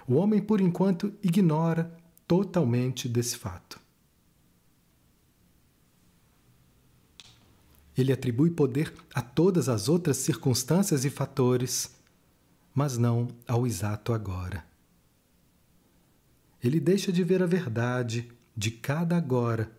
O 0.06 0.14
homem, 0.14 0.40
por 0.40 0.60
enquanto, 0.60 1.12
ignora 1.20 1.92
totalmente 2.24 3.08
desse 3.08 3.36
fato. 3.36 3.80
Ele 7.98 8.12
atribui 8.12 8.50
poder 8.50 8.94
a 9.12 9.20
todas 9.20 9.68
as 9.68 9.88
outras 9.88 10.18
circunstâncias 10.18 11.04
e 11.04 11.10
fatores, 11.10 11.96
mas 12.72 12.96
não 12.96 13.26
ao 13.48 13.66
exato 13.66 14.12
agora. 14.12 14.64
Ele 16.62 16.78
deixa 16.78 17.10
de 17.10 17.24
ver 17.24 17.42
a 17.42 17.46
verdade 17.46 18.30
de 18.56 18.70
cada 18.70 19.16
agora, 19.16 19.72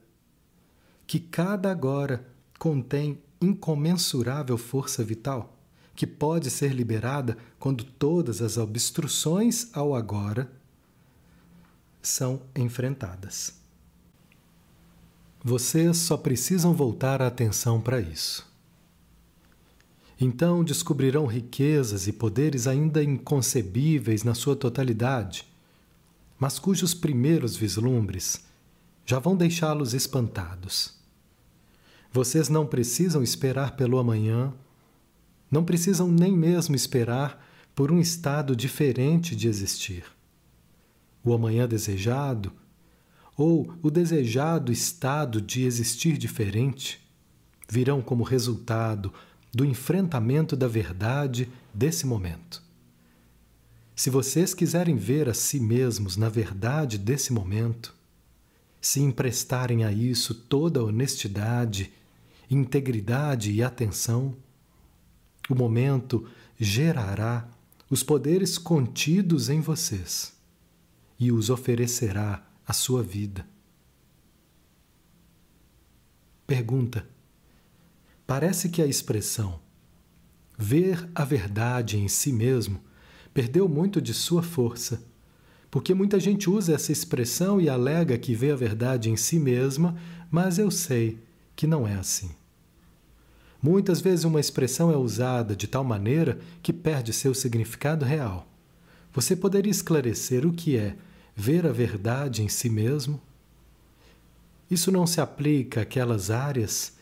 que 1.07 1.21
cada 1.21 1.71
agora 1.71 2.27
contém 2.59 3.17
incomensurável 3.41 4.57
força 4.57 5.03
vital 5.03 5.55
que 5.95 6.05
pode 6.05 6.51
ser 6.51 6.73
liberada 6.73 7.37
quando 7.57 7.83
todas 7.83 8.41
as 8.41 8.57
obstruções 8.57 9.69
ao 9.73 9.95
agora 9.95 10.51
são 12.01 12.41
enfrentadas. 12.55 13.53
Vocês 15.43 15.97
só 15.97 16.17
precisam 16.17 16.73
voltar 16.73 17.21
a 17.21 17.27
atenção 17.27 17.79
para 17.79 18.01
isso. 18.01 18.45
Então 20.19 20.63
descobrirão 20.63 21.25
riquezas 21.25 22.07
e 22.07 22.13
poderes 22.13 22.67
ainda 22.67 23.03
inconcebíveis 23.03 24.23
na 24.23 24.33
sua 24.33 24.55
totalidade, 24.55 25.47
mas 26.37 26.59
cujos 26.59 26.93
primeiros 26.93 27.55
vislumbres 27.55 28.43
já 29.05 29.19
vão 29.19 29.35
deixá-los 29.35 29.93
espantados. 29.93 30.95
Vocês 32.15 32.47
não 32.47 32.65
precisam 32.65 33.21
esperar 33.21 33.75
pelo 33.75 33.97
amanhã, 33.97 34.53
não 35.51 35.65
precisam 35.65 36.09
nem 36.09 36.31
mesmo 36.31 36.73
esperar 36.73 37.45
por 37.75 37.91
um 37.91 37.99
estado 37.99 38.55
diferente 38.55 39.35
de 39.35 39.49
existir. 39.49 40.05
O 41.21 41.33
amanhã 41.33 41.67
desejado, 41.67 42.53
ou 43.35 43.69
o 43.83 43.91
desejado 43.91 44.71
estado 44.71 45.41
de 45.41 45.65
existir 45.65 46.17
diferente, 46.17 47.05
virão 47.67 48.01
como 48.01 48.23
resultado 48.23 49.13
do 49.53 49.65
enfrentamento 49.65 50.55
da 50.55 50.69
verdade 50.69 51.51
desse 51.73 52.07
momento. 52.07 52.63
Se 53.93 54.09
vocês 54.09 54.53
quiserem 54.53 54.95
ver 54.95 55.27
a 55.27 55.33
si 55.33 55.59
mesmos 55.59 56.15
na 56.15 56.29
verdade 56.29 56.97
desse 56.97 57.33
momento, 57.33 57.93
se 58.79 59.01
emprestarem 59.01 59.83
a 59.83 59.91
isso 59.91 60.33
toda 60.33 60.79
a 60.79 60.83
honestidade, 60.83 61.91
integridade 62.49 63.51
e 63.51 63.63
atenção, 63.63 64.35
o 65.49 65.55
momento 65.55 66.27
gerará 66.59 67.47
os 67.89 68.03
poderes 68.03 68.57
contidos 68.57 69.49
em 69.49 69.61
vocês 69.61 70.33
e 71.19 71.31
os 71.31 71.49
oferecerá 71.49 72.45
à 72.67 72.73
sua 72.73 73.03
vida. 73.03 73.47
Pergunta: 76.47 77.07
Parece 78.25 78.69
que 78.69 78.81
a 78.81 78.87
expressão 78.87 79.59
ver 80.57 81.09
a 81.13 81.25
verdade 81.25 81.97
em 81.97 82.07
si 82.07 82.31
mesmo 82.31 82.79
perdeu 83.33 83.67
muito 83.67 84.01
de 84.01 84.13
sua 84.13 84.41
força, 84.41 85.03
porque 85.69 85.93
muita 85.93 86.19
gente 86.19 86.49
usa 86.49 86.73
essa 86.73 86.91
expressão 86.91 87.59
e 87.59 87.67
alega 87.67 88.17
que 88.17 88.33
vê 88.33 88.51
a 88.51 88.55
verdade 88.55 89.09
em 89.09 89.17
si 89.17 89.37
mesma, 89.37 89.95
mas 90.31 90.57
eu 90.57 90.71
sei 90.71 91.19
que 91.55 91.65
não 91.65 91.87
é 91.87 91.95
assim. 91.95 92.31
Muitas 93.61 94.01
vezes 94.01 94.25
uma 94.25 94.39
expressão 94.39 94.91
é 94.91 94.97
usada 94.97 95.55
de 95.55 95.67
tal 95.67 95.83
maneira 95.83 96.39
que 96.61 96.71
perde 96.71 97.11
seu 97.11 97.33
significado 97.33 98.05
real. 98.05 98.47
Você 99.13 99.35
poderia 99.35 99.71
esclarecer 99.71 100.45
o 100.45 100.53
que 100.53 100.77
é 100.77 100.95
ver 101.35 101.65
a 101.65 101.71
verdade 101.71 102.43
em 102.43 102.49
si 102.49 102.69
mesmo? 102.69 103.19
Isso 104.69 104.91
não 104.91 105.07
se 105.07 105.21
aplica 105.21 105.81
àquelas 105.81 106.29
áreas 106.29 106.93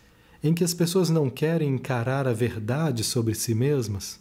em 0.43 0.53
que 0.53 0.63
as 0.63 0.73
pessoas 0.73 1.09
não 1.09 1.29
querem 1.29 1.69
encarar 1.69 2.27
a 2.27 2.33
verdade 2.33 3.03
sobre 3.03 3.33
si 3.33 3.55
mesmas? 3.55 4.19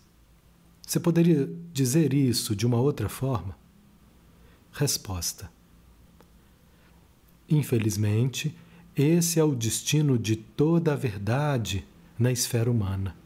Você 0.86 1.00
poderia 1.00 1.48
dizer 1.72 2.12
isso 2.12 2.54
de 2.54 2.66
uma 2.66 2.80
outra 2.80 3.08
forma? 3.08 3.56
Resposta: 4.72 5.50
Infelizmente, 7.48 8.56
esse 8.96 9.40
é 9.40 9.44
o 9.44 9.54
destino 9.54 10.18
de 10.18 10.36
toda 10.36 10.92
a 10.92 10.96
verdade 10.96 11.86
na 12.18 12.30
esfera 12.30 12.70
humana. 12.70 13.16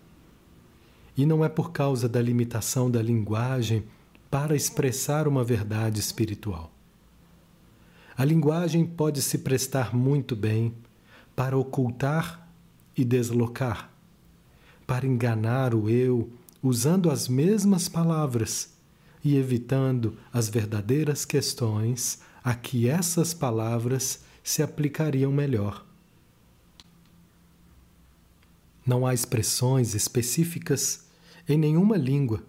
E 1.16 1.26
não 1.26 1.44
é 1.44 1.48
por 1.48 1.72
causa 1.72 2.08
da 2.08 2.20
limitação 2.20 2.90
da 2.90 3.02
linguagem 3.02 3.84
para 4.30 4.54
expressar 4.54 5.26
uma 5.26 5.42
verdade 5.42 5.98
espiritual. 5.98 6.72
A 8.16 8.24
linguagem 8.24 8.86
pode 8.86 9.20
se 9.20 9.38
prestar 9.38 9.94
muito 9.94 10.36
bem 10.36 10.74
para 11.34 11.58
ocultar 11.58 12.48
e 12.96 13.04
deslocar, 13.04 13.90
para 14.86 15.06
enganar 15.06 15.74
o 15.74 15.90
eu 15.90 16.30
usando 16.62 17.10
as 17.10 17.28
mesmas 17.28 17.88
palavras 17.88 18.74
e 19.22 19.36
evitando 19.36 20.16
as 20.32 20.48
verdadeiras 20.48 21.24
questões 21.24 22.20
a 22.42 22.54
que 22.54 22.88
essas 22.88 23.34
palavras 23.34 24.24
se 24.46 24.62
aplicariam 24.62 25.32
melhor. 25.32 25.84
Não 28.86 29.04
há 29.04 29.12
expressões 29.12 29.92
específicas 29.92 31.04
em 31.48 31.58
nenhuma 31.58 31.96
língua 31.96 32.44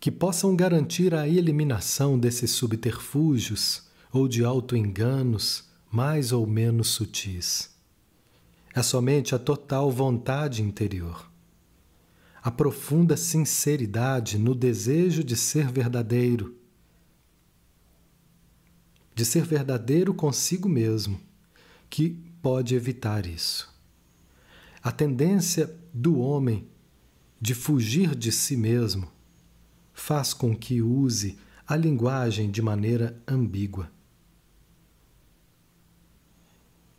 que 0.00 0.10
possam 0.10 0.56
garantir 0.56 1.14
a 1.14 1.28
eliminação 1.28 2.18
desses 2.18 2.50
subterfúgios 2.50 3.84
ou 4.12 4.26
de 4.26 4.44
auto-enganos 4.44 5.68
mais 5.88 6.32
ou 6.32 6.44
menos 6.48 6.88
sutis. 6.88 7.70
É 8.74 8.82
somente 8.82 9.36
a 9.36 9.38
total 9.38 9.92
vontade 9.92 10.62
interior, 10.64 11.30
a 12.42 12.50
profunda 12.50 13.16
sinceridade 13.16 14.36
no 14.36 14.52
desejo 14.52 15.22
de 15.22 15.36
ser 15.36 15.70
verdadeiro, 15.70 16.57
de 19.18 19.24
ser 19.24 19.42
verdadeiro 19.42 20.14
consigo 20.14 20.68
mesmo, 20.68 21.20
que 21.90 22.10
pode 22.40 22.76
evitar 22.76 23.26
isso. 23.26 23.68
A 24.80 24.92
tendência 24.92 25.76
do 25.92 26.20
homem 26.20 26.68
de 27.40 27.52
fugir 27.52 28.14
de 28.14 28.30
si 28.30 28.56
mesmo 28.56 29.10
faz 29.92 30.32
com 30.32 30.54
que 30.54 30.80
use 30.80 31.36
a 31.66 31.74
linguagem 31.74 32.48
de 32.48 32.62
maneira 32.62 33.20
ambígua. 33.26 33.90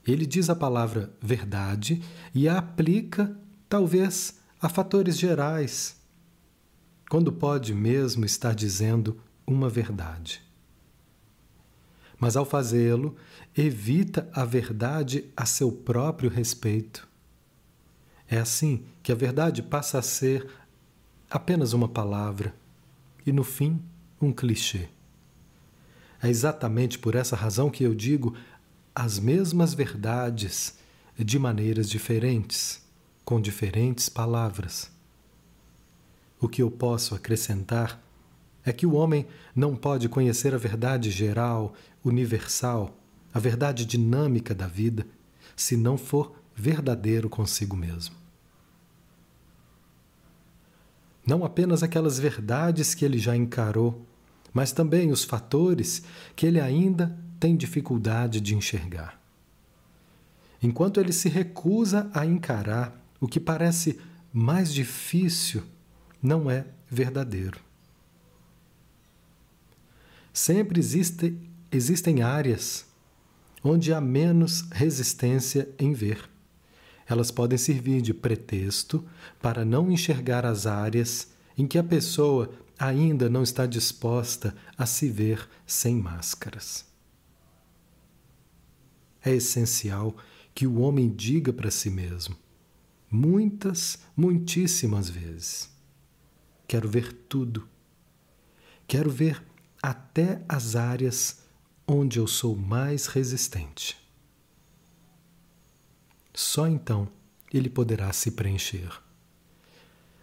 Ele 0.06 0.26
diz 0.26 0.50
a 0.50 0.56
palavra 0.58 1.16
verdade 1.22 2.04
e 2.36 2.50
a 2.50 2.58
aplica, 2.58 3.34
talvez, 3.70 4.42
a 4.62 4.68
fatores 4.68 5.18
gerais, 5.18 5.96
quando 7.10 7.32
pode 7.32 7.74
mesmo 7.74 8.26
estar 8.26 8.54
dizendo 8.54 9.22
uma 9.48 9.70
verdade. 9.70 10.49
Mas 12.20 12.36
ao 12.36 12.46
fazê-lo, 12.46 13.16
evita 13.56 14.30
a 14.34 14.44
verdade 14.44 15.26
a 15.38 15.46
seu 15.46 15.72
próprio 15.72 16.30
respeito 16.30 17.10
é 18.30 18.38
assim 18.38 18.84
que 19.02 19.12
a 19.12 19.16
verdade 19.16 19.64
passa 19.64 19.98
a 19.98 20.04
ser 20.04 20.48
apenas 21.30 21.74
uma 21.74 21.88
palavra 21.88 22.54
e, 23.26 23.32
no 23.32 23.44
fim, 23.44 23.82
um 24.22 24.32
clichê. 24.32 24.88
É 26.22 26.30
exatamente 26.30 27.00
por 27.00 27.16
essa 27.16 27.36
razão 27.36 27.72
que 27.72 27.84
eu 27.84 27.96
digo 27.96 28.36
as 28.94 29.18
mesmas 29.18 29.74
verdades 29.74 30.78
de 31.18 31.40
maneiras 31.40 31.90
diferentes, 31.90 32.84
com 33.26 33.42
diferentes 33.42 34.10
palavras. 34.10 34.92
O 36.40 36.48
que 36.48 36.62
eu 36.62 36.70
posso 36.70 37.16
acrescentar 37.16 38.00
é 38.64 38.72
que 38.72 38.86
o 38.86 38.94
homem 38.94 39.26
não 39.56 39.76
pode 39.76 40.08
conhecer 40.08 40.54
a 40.54 40.58
verdade 40.58 41.10
geral, 41.10 41.74
universal, 42.04 42.98
a 43.34 43.40
verdade 43.40 43.86
dinâmica 43.86 44.54
da 44.56 44.68
vida, 44.68 45.06
se 45.56 45.76
não 45.76 45.98
for 45.98 46.36
verdadeiro 46.56 47.30
consigo 47.30 47.76
mesmo. 47.76 48.16
Não 51.26 51.46
apenas 51.46 51.84
aquelas 51.84 52.18
verdades 52.18 52.96
que 52.96 53.06
ele 53.06 53.20
já 53.20 53.36
encarou, 53.36 54.06
mas 54.54 54.72
também 54.72 55.12
os 55.12 55.24
fatores 55.24 56.02
que 56.36 56.46
ele 56.46 56.60
ainda 56.60 57.16
tem 57.40 57.56
dificuldade 57.56 58.42
de 58.42 58.56
enxergar. 58.56 59.20
Enquanto 60.62 61.00
ele 61.00 61.14
se 61.14 61.30
recusa 61.30 62.10
a 62.14 62.26
encarar 62.26 63.00
o 63.20 63.28
que 63.28 63.40
parece 63.40 64.00
mais 64.34 64.74
difícil, 64.74 65.64
não 66.22 66.50
é 66.50 66.66
verdadeiro. 66.90 67.60
Sempre 70.34 70.80
existe, 70.80 71.38
existem 71.72 72.22
áreas 72.22 72.86
onde 73.64 73.94
há 73.94 74.00
menos 74.00 74.62
resistência 74.72 75.70
em 75.78 75.94
ver. 75.94 76.30
Elas 77.08 77.32
podem 77.32 77.58
servir 77.58 78.02
de 78.02 78.14
pretexto 78.14 79.06
para 79.42 79.66
não 79.66 79.92
enxergar 79.92 80.46
as 80.46 80.66
áreas 80.66 81.32
em 81.58 81.68
que 81.68 81.78
a 81.78 81.84
pessoa 81.84 82.52
ainda 82.78 83.30
não 83.30 83.44
está 83.44 83.66
disposta 83.66 84.56
a 84.78 84.86
se 84.86 85.10
ver 85.10 85.48
sem 85.66 85.96
máscaras. 85.96 86.86
É 89.22 89.34
essencial 89.36 90.16
que 90.56 90.66
o 90.66 90.80
homem 90.80 91.10
diga 91.10 91.52
para 91.52 91.70
si 91.70 91.90
mesmo, 91.90 92.38
muitas, 93.12 94.00
muitíssimas 94.16 95.10
vezes: 95.10 95.70
Quero 96.68 96.88
ver 96.88 97.12
tudo. 97.12 97.68
Quero 98.88 99.10
ver 99.10 99.44
até 99.82 100.42
as 100.48 100.76
áreas 100.76 101.44
onde 101.92 102.20
eu 102.20 102.28
sou 102.28 102.56
mais 102.56 103.08
resistente. 103.08 103.98
Só 106.34 106.68
então 106.68 107.08
ele 107.52 107.70
poderá 107.70 108.14
se 108.14 108.32
preencher. 108.32 108.92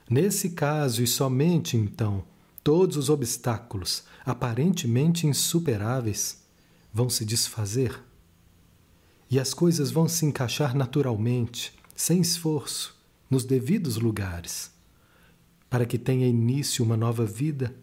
Nesse 0.08 0.50
caso, 0.50 1.02
e 1.02 1.06
somente 1.06 1.76
então, 1.76 2.24
todos 2.62 2.96
os 2.96 3.10
obstáculos, 3.10 4.04
aparentemente 4.24 5.26
insuperáveis, 5.26 6.44
vão 6.92 7.10
se 7.10 7.24
desfazer 7.24 8.00
e 9.28 9.40
as 9.40 9.52
coisas 9.52 9.90
vão 9.90 10.08
se 10.08 10.24
encaixar 10.24 10.72
naturalmente, 10.76 11.74
sem 11.96 12.20
esforço, 12.20 12.96
nos 13.28 13.44
devidos 13.44 13.96
lugares, 13.96 14.70
para 15.68 15.84
que 15.84 15.98
tenha 15.98 16.28
início 16.28 16.84
uma 16.84 16.96
nova 16.96 17.26
vida 17.26 17.74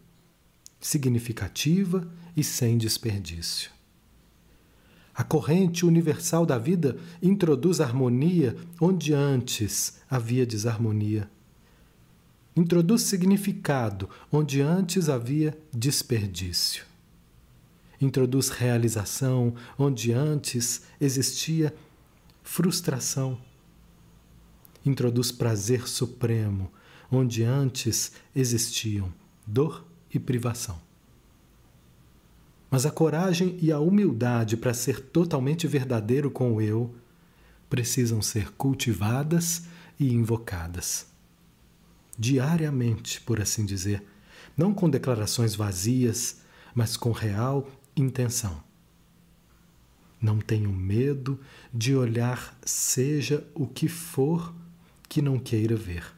significativa 0.80 2.10
e 2.36 2.44
sem 2.46 2.78
desperdício. 2.78 3.73
A 5.16 5.24
corrente 5.24 5.86
universal 5.86 6.46
da 6.46 6.58
vida 6.58 6.98
introduz 7.22 7.80
harmonia 7.80 8.56
onde 8.82 9.14
antes 9.14 10.00
havia 10.10 10.46
desarmonia. 10.46 11.30
Introduz 12.56 13.04
significado 13.04 14.10
onde 14.32 14.62
antes 14.62 15.10
havia 15.10 15.58
desperdício. 15.72 16.86
Introduz 18.02 18.50
realização 18.50 19.56
onde 19.78 20.12
antes 20.12 20.84
existia 21.00 21.74
frustração. 22.44 23.40
Introduz 24.86 25.32
prazer 25.32 25.88
supremo 25.88 26.72
onde 27.12 27.44
antes 27.44 28.12
existiam 28.36 29.14
dor 29.46 29.86
e 30.14 30.20
privação. 30.20 30.83
Mas 32.74 32.88
a 32.88 32.90
coragem 32.90 33.56
e 33.62 33.72
a 33.72 33.78
humildade 33.78 34.58
para 34.58 34.74
ser 34.74 35.00
totalmente 35.00 35.68
verdadeiro 35.68 36.32
com 36.32 36.54
o 36.54 36.60
eu 36.60 36.96
precisam 37.70 38.20
ser 38.20 38.52
cultivadas 38.54 39.66
e 40.00 40.12
invocadas. 40.12 41.06
Diariamente, 42.18 43.22
por 43.22 43.40
assim 43.40 43.64
dizer, 43.64 44.04
não 44.58 44.74
com 44.74 44.90
declarações 44.90 45.54
vazias, 45.54 46.42
mas 46.74 46.98
com 46.98 47.12
real 47.12 47.70
intenção. 47.96 48.64
Não 50.20 50.40
tenho 50.40 50.74
medo 50.74 51.40
de 51.72 51.96
olhar, 51.96 52.58
seja 52.66 53.46
o 53.54 53.68
que 53.68 53.88
for 53.88 54.52
que 55.08 55.22
não 55.22 55.38
queira 55.38 55.76
ver. 55.76 56.12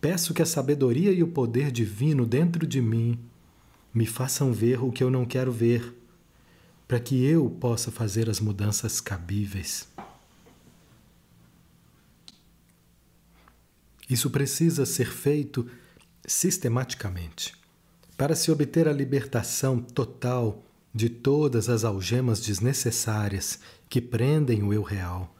Peço 0.00 0.32
que 0.32 0.40
a 0.40 0.46
sabedoria 0.46 1.12
e 1.12 1.22
o 1.22 1.28
poder 1.28 1.70
divino 1.70 2.24
dentro 2.24 2.66
de 2.66 2.80
mim 2.80 3.18
me 3.92 4.06
façam 4.06 4.52
ver 4.52 4.82
o 4.82 4.92
que 4.92 5.02
eu 5.02 5.10
não 5.10 5.24
quero 5.24 5.50
ver, 5.50 5.94
para 6.86 7.00
que 7.00 7.24
eu 7.24 7.50
possa 7.50 7.90
fazer 7.90 8.28
as 8.28 8.40
mudanças 8.40 9.00
cabíveis. 9.00 9.88
Isso 14.08 14.28
precisa 14.30 14.84
ser 14.84 15.10
feito 15.12 15.68
sistematicamente, 16.26 17.54
para 18.16 18.34
se 18.34 18.50
obter 18.50 18.88
a 18.88 18.92
libertação 18.92 19.80
total 19.80 20.64
de 20.92 21.08
todas 21.08 21.68
as 21.68 21.84
algemas 21.84 22.40
desnecessárias 22.40 23.60
que 23.88 24.00
prendem 24.00 24.62
o 24.62 24.72
eu 24.72 24.82
real, 24.82 25.36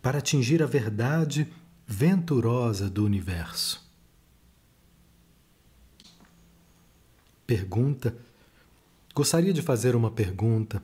para 0.00 0.18
atingir 0.18 0.62
a 0.62 0.66
verdade 0.66 1.46
venturosa 1.86 2.88
do 2.88 3.04
universo. 3.04 3.87
Pergunta: 7.48 8.14
Gostaria 9.14 9.54
de 9.54 9.62
fazer 9.62 9.96
uma 9.96 10.10
pergunta 10.10 10.82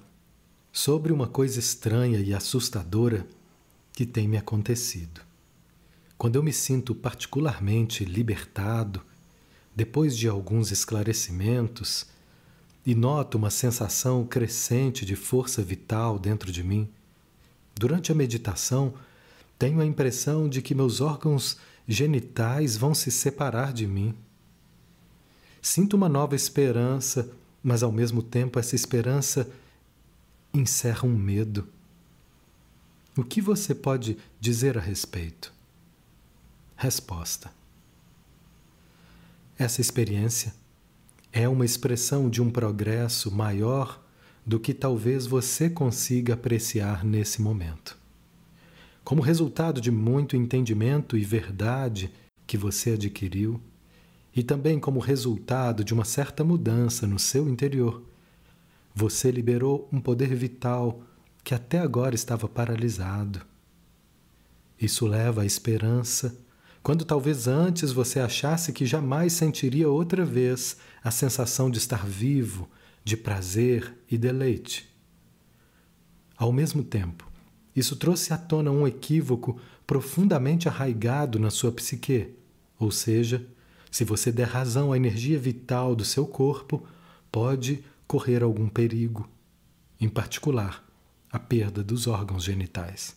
sobre 0.72 1.12
uma 1.12 1.28
coisa 1.28 1.58
estranha 1.58 2.18
e 2.18 2.32
assustadora 2.32 3.26
que 3.92 4.06
tem 4.06 4.26
me 4.26 4.38
acontecido. 4.38 5.20
Quando 6.16 6.36
eu 6.36 6.42
me 6.42 6.54
sinto 6.54 6.94
particularmente 6.94 8.06
libertado, 8.06 9.02
depois 9.76 10.16
de 10.16 10.26
alguns 10.26 10.72
esclarecimentos, 10.72 12.06
e 12.86 12.94
noto 12.94 13.36
uma 13.36 13.50
sensação 13.50 14.24
crescente 14.24 15.04
de 15.04 15.14
força 15.14 15.60
vital 15.60 16.18
dentro 16.18 16.50
de 16.50 16.64
mim, 16.64 16.88
durante 17.74 18.10
a 18.10 18.14
meditação, 18.14 18.94
tenho 19.58 19.82
a 19.82 19.84
impressão 19.84 20.48
de 20.48 20.62
que 20.62 20.74
meus 20.74 21.02
órgãos 21.02 21.58
genitais 21.86 22.74
vão 22.74 22.94
se 22.94 23.10
separar 23.10 23.70
de 23.70 23.86
mim. 23.86 24.14
Sinto 25.64 25.96
uma 25.96 26.10
nova 26.10 26.36
esperança, 26.36 27.32
mas 27.62 27.82
ao 27.82 27.90
mesmo 27.90 28.22
tempo 28.22 28.58
essa 28.58 28.74
esperança 28.74 29.48
encerra 30.52 31.08
um 31.08 31.16
medo. 31.16 31.66
O 33.16 33.24
que 33.24 33.40
você 33.40 33.74
pode 33.74 34.18
dizer 34.38 34.76
a 34.76 34.80
respeito? 34.82 35.54
Resposta: 36.76 37.50
Essa 39.58 39.80
experiência 39.80 40.54
é 41.32 41.48
uma 41.48 41.64
expressão 41.64 42.28
de 42.28 42.42
um 42.42 42.50
progresso 42.50 43.30
maior 43.30 44.04
do 44.44 44.60
que 44.60 44.74
talvez 44.74 45.26
você 45.26 45.70
consiga 45.70 46.34
apreciar 46.34 47.02
nesse 47.02 47.40
momento. 47.40 47.96
Como 49.02 49.22
resultado 49.22 49.80
de 49.80 49.90
muito 49.90 50.36
entendimento 50.36 51.16
e 51.16 51.24
verdade 51.24 52.12
que 52.46 52.58
você 52.58 52.90
adquiriu, 52.90 53.58
e 54.34 54.42
também 54.42 54.80
como 54.80 54.98
resultado 54.98 55.84
de 55.84 55.94
uma 55.94 56.04
certa 56.04 56.42
mudança 56.42 57.06
no 57.06 57.18
seu 57.18 57.48
interior. 57.48 58.02
Você 58.94 59.30
liberou 59.30 59.88
um 59.92 60.00
poder 60.00 60.34
vital 60.34 61.02
que 61.42 61.54
até 61.54 61.78
agora 61.78 62.14
estava 62.14 62.48
paralisado. 62.48 63.42
Isso 64.80 65.06
leva 65.06 65.42
à 65.42 65.46
esperança, 65.46 66.36
quando 66.82 67.04
talvez 67.04 67.46
antes 67.46 67.92
você 67.92 68.20
achasse 68.20 68.72
que 68.72 68.84
jamais 68.84 69.32
sentiria 69.32 69.88
outra 69.88 70.24
vez 70.24 70.76
a 71.02 71.10
sensação 71.10 71.70
de 71.70 71.78
estar 71.78 72.04
vivo, 72.06 72.68
de 73.04 73.16
prazer 73.16 73.94
e 74.10 74.18
deleite. 74.18 74.92
Ao 76.36 76.52
mesmo 76.52 76.82
tempo, 76.82 77.30
isso 77.74 77.96
trouxe 77.96 78.32
à 78.32 78.38
tona 78.38 78.70
um 78.70 78.86
equívoco 78.86 79.58
profundamente 79.86 80.68
arraigado 80.68 81.38
na 81.38 81.50
sua 81.50 81.70
psique, 81.70 82.34
ou 82.78 82.90
seja, 82.90 83.46
se 83.94 84.02
você 84.02 84.32
der 84.32 84.48
razão 84.48 84.92
à 84.92 84.96
energia 84.96 85.38
vital 85.38 85.94
do 85.94 86.04
seu 86.04 86.26
corpo, 86.26 86.84
pode 87.30 87.84
correr 88.08 88.42
algum 88.42 88.68
perigo, 88.68 89.30
em 90.00 90.08
particular, 90.08 90.84
a 91.30 91.38
perda 91.38 91.80
dos 91.80 92.08
órgãos 92.08 92.42
genitais. 92.42 93.14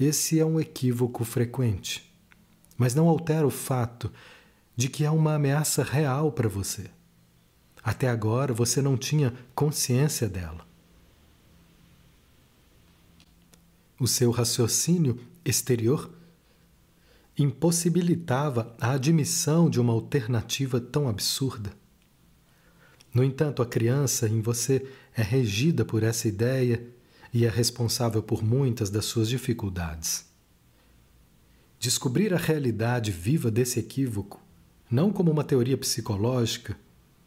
Esse 0.00 0.40
é 0.40 0.46
um 0.46 0.58
equívoco 0.58 1.26
frequente, 1.26 2.10
mas 2.74 2.94
não 2.94 3.06
altera 3.06 3.46
o 3.46 3.50
fato 3.50 4.10
de 4.74 4.88
que 4.88 5.04
é 5.04 5.10
uma 5.10 5.34
ameaça 5.34 5.82
real 5.82 6.32
para 6.32 6.48
você. 6.48 6.90
Até 7.84 8.08
agora 8.08 8.54
você 8.54 8.80
não 8.80 8.96
tinha 8.96 9.34
consciência 9.54 10.26
dela. 10.26 10.66
O 14.00 14.08
seu 14.08 14.30
raciocínio 14.30 15.20
exterior 15.44 16.17
impossibilitava 17.38 18.74
a 18.80 18.92
admissão 18.92 19.70
de 19.70 19.80
uma 19.80 19.92
alternativa 19.92 20.80
tão 20.80 21.08
absurda. 21.08 21.72
No 23.14 23.22
entanto, 23.22 23.62
a 23.62 23.66
criança 23.66 24.28
em 24.28 24.40
você 24.40 24.86
é 25.16 25.22
regida 25.22 25.84
por 25.84 26.02
essa 26.02 26.26
ideia 26.26 26.84
e 27.32 27.44
é 27.44 27.48
responsável 27.48 28.22
por 28.22 28.42
muitas 28.42 28.90
das 28.90 29.04
suas 29.04 29.28
dificuldades. 29.28 30.26
Descobrir 31.78 32.34
a 32.34 32.38
realidade 32.38 33.12
viva 33.12 33.50
desse 33.50 33.78
equívoco, 33.78 34.42
não 34.90 35.12
como 35.12 35.30
uma 35.30 35.44
teoria 35.44 35.78
psicológica, 35.78 36.76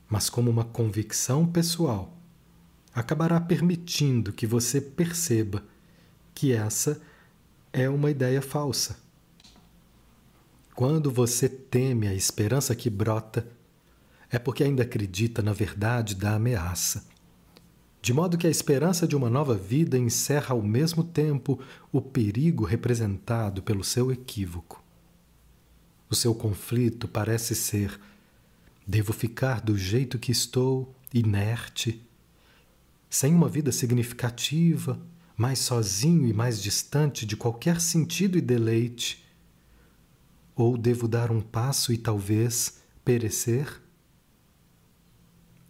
mas 0.10 0.30
como 0.30 0.52
uma 0.52 0.66
convicção 0.66 1.48
pessoal, 1.48 2.18
acabará 2.94 3.40
permitindo 3.40 4.34
que 4.34 4.46
você 4.46 4.82
perceba 4.82 5.64
que 6.36 6.52
essa 6.52 7.02
é 7.72 7.90
uma 7.90 8.12
ideia 8.12 8.42
falsa 8.42 8.98
quando 10.82 11.12
você 11.12 11.48
teme 11.48 12.08
a 12.08 12.14
esperança 12.16 12.76
que 12.76 12.90
brota, 12.90 13.48
é 14.32 14.40
porque 14.40 14.64
ainda 14.64 14.82
acredita 14.82 15.40
na 15.40 15.54
verdade 15.54 16.16
da 16.16 16.34
ameaça. 16.34 17.06
De 18.02 18.12
modo 18.12 18.36
que 18.36 18.48
a 18.48 18.50
esperança 18.50 19.08
de 19.08 19.16
uma 19.16 19.30
nova 19.30 19.54
vida 19.54 19.96
encerra 19.96 20.56
ao 20.56 20.62
mesmo 20.64 21.04
tempo 21.04 21.60
o 21.92 22.02
perigo 22.02 22.66
representado 22.66 23.62
pelo 23.62 23.84
seu 23.84 24.12
equívoco. 24.12 24.84
O 26.10 26.16
seu 26.16 26.34
conflito 26.34 27.08
parece 27.08 27.54
ser: 27.54 28.02
devo 28.88 29.14
ficar 29.14 29.62
do 29.62 29.78
jeito 29.78 30.18
que 30.18 30.32
estou, 30.32 30.96
inerte, 31.14 32.04
sem 33.08 33.36
uma 33.36 33.48
vida 33.48 33.72
significativa, 33.72 35.00
mais 35.38 35.60
sozinho 35.60 36.28
e 36.28 36.34
mais 36.34 36.60
distante 36.60 37.24
de 37.24 37.38
qualquer 37.38 37.80
sentido 37.80 38.36
e 38.36 38.42
deleite 38.42 39.22
ou 40.56 40.78
devo 40.78 41.08
dar 41.08 41.32
um 41.32 41.42
passo 41.42 41.94
e 41.94 41.98
talvez 41.98 42.82
perecer? 43.04 43.82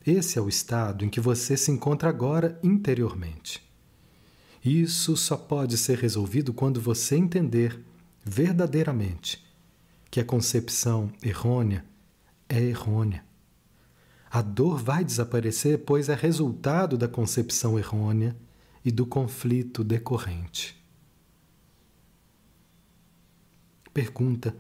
Esse 0.05 0.39
é 0.39 0.41
o 0.41 0.49
estado 0.49 1.05
em 1.05 1.09
que 1.09 1.19
você 1.19 1.55
se 1.55 1.71
encontra 1.71 2.09
agora 2.09 2.59
interiormente. 2.63 3.61
Isso 4.63 5.15
só 5.15 5.37
pode 5.37 5.77
ser 5.77 5.97
resolvido 5.97 6.53
quando 6.53 6.81
você 6.81 7.15
entender 7.15 7.79
verdadeiramente 8.23 9.43
que 10.09 10.19
a 10.19 10.25
concepção 10.25 11.11
errônea 11.23 11.85
é 12.49 12.59
errônea. 12.59 13.23
A 14.29 14.41
dor 14.41 14.77
vai 14.77 15.03
desaparecer, 15.03 15.79
pois 15.79 16.09
é 16.09 16.15
resultado 16.15 16.97
da 16.97 17.07
concepção 17.07 17.77
errônea 17.77 18.35
e 18.83 18.91
do 18.91 19.05
conflito 19.05 19.83
decorrente. 19.83 20.81
Pergunta 23.93 24.55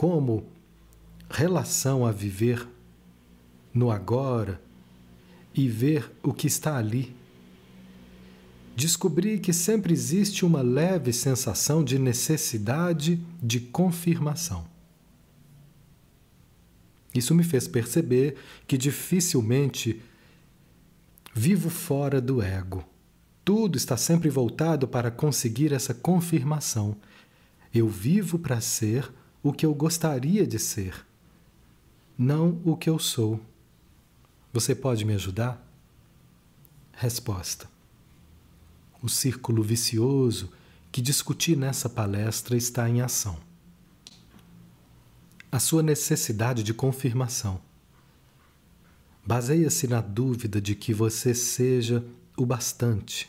como 0.00 0.46
relação 1.28 2.06
a 2.06 2.10
viver 2.10 2.66
no 3.74 3.90
agora 3.90 4.58
e 5.54 5.68
ver 5.68 6.10
o 6.22 6.32
que 6.32 6.46
está 6.46 6.78
ali. 6.78 7.14
Descobri 8.74 9.38
que 9.38 9.52
sempre 9.52 9.92
existe 9.92 10.42
uma 10.42 10.62
leve 10.62 11.12
sensação 11.12 11.84
de 11.84 11.98
necessidade 11.98 13.22
de 13.42 13.60
confirmação. 13.60 14.66
Isso 17.14 17.34
me 17.34 17.44
fez 17.44 17.68
perceber 17.68 18.36
que 18.66 18.78
dificilmente 18.78 20.00
vivo 21.34 21.68
fora 21.68 22.22
do 22.22 22.40
ego. 22.40 22.82
Tudo 23.44 23.76
está 23.76 23.98
sempre 23.98 24.30
voltado 24.30 24.88
para 24.88 25.10
conseguir 25.10 25.74
essa 25.74 25.92
confirmação. 25.92 26.96
Eu 27.74 27.86
vivo 27.86 28.38
para 28.38 28.62
ser 28.62 29.19
o 29.42 29.52
que 29.52 29.64
eu 29.64 29.74
gostaria 29.74 30.46
de 30.46 30.58
ser, 30.58 31.06
não 32.16 32.60
o 32.64 32.76
que 32.76 32.90
eu 32.90 32.98
sou. 32.98 33.40
Você 34.52 34.74
pode 34.74 35.04
me 35.04 35.14
ajudar? 35.14 35.64
Resposta: 36.92 37.68
O 39.02 39.08
círculo 39.08 39.62
vicioso 39.62 40.52
que 40.92 41.00
discuti 41.00 41.56
nessa 41.56 41.88
palestra 41.88 42.56
está 42.56 42.88
em 42.88 43.00
ação 43.00 43.38
a 45.52 45.58
sua 45.58 45.82
necessidade 45.82 46.62
de 46.62 46.72
confirmação. 46.72 47.60
Baseia-se 49.26 49.88
na 49.88 50.00
dúvida 50.00 50.60
de 50.60 50.74
que 50.74 50.94
você 50.94 51.34
seja 51.34 52.04
o 52.36 52.46
bastante, 52.46 53.28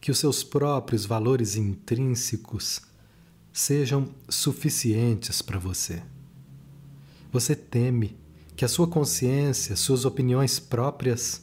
que 0.00 0.10
os 0.10 0.18
seus 0.18 0.44
próprios 0.44 1.06
valores 1.06 1.56
intrínsecos 1.56 2.82
sejam 3.60 4.08
suficientes 4.28 5.42
para 5.42 5.58
você. 5.58 6.02
Você 7.32 7.54
teme 7.54 8.16
que 8.56 8.64
a 8.64 8.68
sua 8.68 8.88
consciência, 8.88 9.76
suas 9.76 10.04
opiniões 10.04 10.58
próprias 10.58 11.42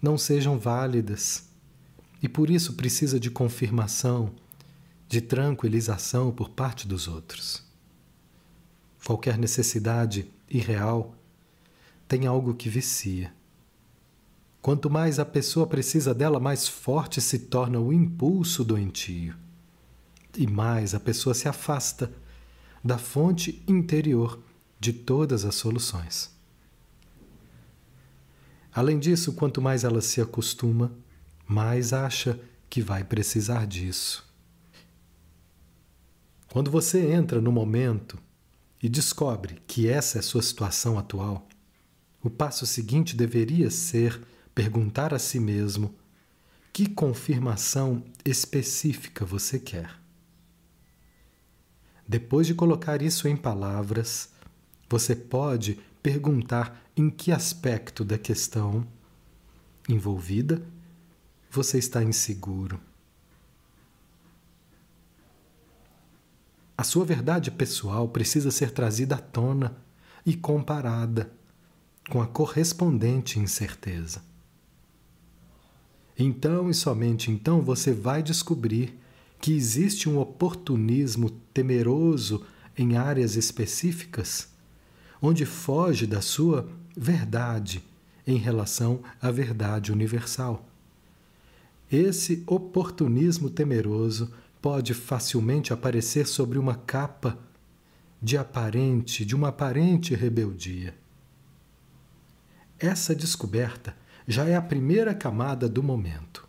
não 0.00 0.18
sejam 0.18 0.58
válidas 0.58 1.48
e 2.22 2.28
por 2.28 2.50
isso 2.50 2.74
precisa 2.74 3.18
de 3.20 3.30
confirmação, 3.30 4.32
de 5.08 5.20
tranquilização 5.20 6.32
por 6.32 6.50
parte 6.50 6.86
dos 6.86 7.08
outros 7.08 7.64
qualquer 9.06 9.38
necessidade 9.38 10.28
irreal, 10.50 11.14
tem 12.08 12.26
algo 12.26 12.54
que 12.54 12.68
vicia. 12.68 13.32
Quanto 14.60 14.90
mais 14.90 15.20
a 15.20 15.24
pessoa 15.24 15.64
precisa 15.64 16.12
dela, 16.12 16.40
mais 16.40 16.66
forte 16.66 17.20
se 17.20 17.38
torna 17.38 17.78
o 17.78 17.92
impulso 17.92 18.64
doentio. 18.64 19.45
E 20.36 20.46
mais 20.46 20.94
a 20.94 21.00
pessoa 21.00 21.34
se 21.34 21.48
afasta 21.48 22.12
da 22.84 22.98
fonte 22.98 23.62
interior 23.66 24.38
de 24.78 24.92
todas 24.92 25.44
as 25.44 25.54
soluções. 25.54 26.30
Além 28.72 28.98
disso, 28.98 29.32
quanto 29.32 29.62
mais 29.62 29.84
ela 29.84 30.02
se 30.02 30.20
acostuma, 30.20 30.92
mais 31.46 31.92
acha 31.94 32.38
que 32.68 32.82
vai 32.82 33.02
precisar 33.02 33.66
disso. 33.66 34.26
Quando 36.52 36.70
você 36.70 37.10
entra 37.10 37.40
no 37.40 37.50
momento 37.50 38.18
e 38.82 38.88
descobre 38.88 39.62
que 39.66 39.88
essa 39.88 40.18
é 40.18 40.22
sua 40.22 40.42
situação 40.42 40.98
atual, 40.98 41.48
o 42.22 42.28
passo 42.28 42.66
seguinte 42.66 43.16
deveria 43.16 43.70
ser 43.70 44.20
perguntar 44.54 45.14
a 45.14 45.18
si 45.18 45.40
mesmo 45.40 45.94
que 46.72 46.86
confirmação 46.86 48.04
específica 48.24 49.24
você 49.24 49.58
quer. 49.58 50.05
Depois 52.08 52.46
de 52.46 52.54
colocar 52.54 53.02
isso 53.02 53.26
em 53.26 53.36
palavras, 53.36 54.30
você 54.88 55.16
pode 55.16 55.80
perguntar 56.02 56.80
em 56.96 57.10
que 57.10 57.32
aspecto 57.32 58.04
da 58.04 58.16
questão 58.16 58.86
envolvida 59.88 60.62
você 61.50 61.78
está 61.78 62.02
inseguro. 62.02 62.80
A 66.78 66.84
sua 66.84 67.04
verdade 67.04 67.50
pessoal 67.50 68.08
precisa 68.08 68.50
ser 68.50 68.70
trazida 68.70 69.16
à 69.16 69.18
tona 69.18 69.76
e 70.24 70.36
comparada 70.36 71.32
com 72.10 72.20
a 72.20 72.26
correspondente 72.26 73.40
incerteza. 73.40 74.22
Então 76.18 76.70
e 76.70 76.74
somente 76.74 77.30
então 77.30 77.62
você 77.62 77.92
vai 77.92 78.22
descobrir 78.22 78.98
que 79.40 79.52
existe 79.52 80.08
um 80.08 80.18
oportunismo 80.18 81.30
temeroso 81.52 82.44
em 82.76 82.96
áreas 82.96 83.36
específicas, 83.36 84.48
onde 85.20 85.46
foge 85.46 86.06
da 86.06 86.20
sua 86.20 86.68
verdade 86.96 87.82
em 88.26 88.36
relação 88.36 89.00
à 89.20 89.30
verdade 89.30 89.92
universal. 89.92 90.68
Esse 91.90 92.42
oportunismo 92.46 93.48
temeroso 93.48 94.32
pode 94.60 94.92
facilmente 94.94 95.72
aparecer 95.72 96.26
sobre 96.26 96.58
uma 96.58 96.74
capa 96.74 97.38
de 98.20 98.36
aparente, 98.36 99.24
de 99.24 99.36
uma 99.36 99.48
aparente 99.48 100.14
rebeldia. 100.14 100.94
Essa 102.78 103.14
descoberta 103.14 103.96
já 104.26 104.44
é 104.44 104.56
a 104.56 104.62
primeira 104.62 105.14
camada 105.14 105.68
do 105.68 105.82
momento. 105.82 106.45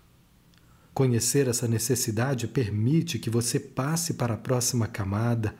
Conhecer 0.97 1.47
essa 1.47 1.67
necessidade 1.67 2.47
permite 2.47 3.19
que 3.19 3.29
você 3.29 3.59
passe 3.59 4.15
para 4.15 4.33
a 4.33 4.37
próxima 4.37 4.87
camada, 4.87 5.55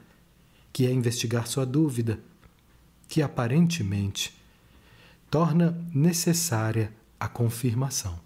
que 0.73 0.87
é 0.87 0.91
investigar 0.91 1.45
sua 1.45 1.63
dúvida, 1.63 2.19
que 3.07 3.21
aparentemente 3.21 4.35
torna 5.29 5.79
necessária 5.93 6.91
a 7.19 7.27
confirmação. 7.27 8.19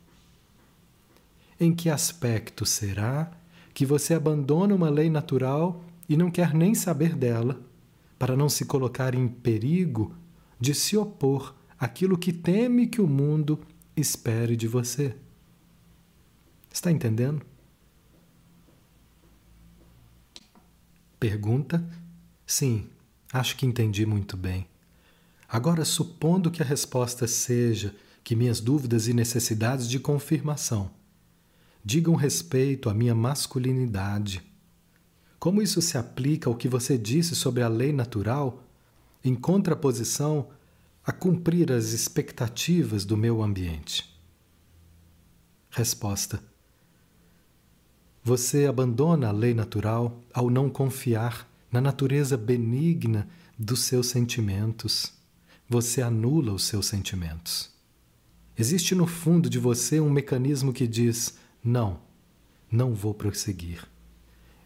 Em 1.60 1.76
que 1.76 1.90
aspecto 1.90 2.66
será 2.66 3.30
que 3.74 3.86
você 3.86 4.14
abandona 4.14 4.74
uma 4.74 4.90
lei 4.90 5.10
natural 5.10 5.84
e 6.08 6.16
não 6.16 6.32
quer 6.32 6.54
nem 6.54 6.74
saber 6.74 7.14
dela, 7.14 7.60
para 8.18 8.38
não 8.38 8.48
se 8.48 8.64
colocar 8.64 9.14
em 9.14 9.28
perigo 9.28 10.16
de 10.58 10.74
se 10.74 10.96
opor 10.96 11.54
àquilo 11.78 12.18
que 12.18 12.32
teme 12.32 12.88
que 12.88 13.02
o 13.02 13.08
mundo 13.08 13.60
espere 13.98 14.56
de 14.56 14.66
você. 14.66 15.14
Está 16.72 16.90
entendendo? 16.90 17.46
Pergunta? 21.20 21.84
Sim, 22.48 22.90
acho 23.32 23.56
que 23.58 23.66
entendi 23.66 24.06
muito 24.06 24.36
bem. 24.38 24.68
Agora, 25.48 25.84
supondo 25.84 26.50
que 26.50 26.64
a 26.64 26.66
resposta 26.66 27.28
seja 27.28 27.94
que 28.24 28.36
minhas 28.36 28.62
dúvidas 28.62 29.08
e 29.08 29.14
necessidades 29.14 29.90
de 29.90 30.00
confirmação 30.00 30.90
digam 31.84 32.16
respeito 32.16 32.90
à 32.90 32.94
minha 32.94 33.16
masculinidade. 33.16 34.42
Como 35.40 35.62
isso 35.62 35.82
se 35.82 35.98
aplica 35.98 36.50
ao 36.50 36.56
que 36.56 36.68
você 36.68 36.98
disse 36.98 37.36
sobre 37.36 37.64
a 37.64 37.68
lei 37.68 37.92
natural, 37.92 38.64
em 39.24 39.36
contraposição 39.36 40.50
a 41.04 41.12
cumprir 41.12 41.72
as 41.72 41.86
expectativas 41.86 43.04
do 43.04 43.18
meu 43.18 43.42
ambiente? 43.42 44.16
Resposta: 45.72 46.51
Você 48.24 48.68
abandona 48.68 49.30
a 49.30 49.32
lei 49.32 49.54
natural 49.54 50.22
ao 50.32 50.50
não 50.50 50.70
confiar 50.70 51.50
na 51.72 51.82
natureza 51.82 52.38
benigna 52.38 53.28
dos 53.58 53.82
seus 53.82 54.08
sentimentos. 54.08 55.12
Você 55.68 56.04
anula 56.04 56.54
os 56.54 56.64
seus 56.66 56.86
sentimentos. 56.86 57.72
Existe 58.56 58.94
no 58.94 59.08
fundo 59.08 59.50
de 59.50 59.58
você 59.58 60.00
um 60.00 60.10
mecanismo 60.10 60.72
que 60.72 60.86
diz: 60.86 61.38
não, 61.64 62.00
não 62.72 62.94
vou 62.94 63.14
prosseguir. 63.14 63.88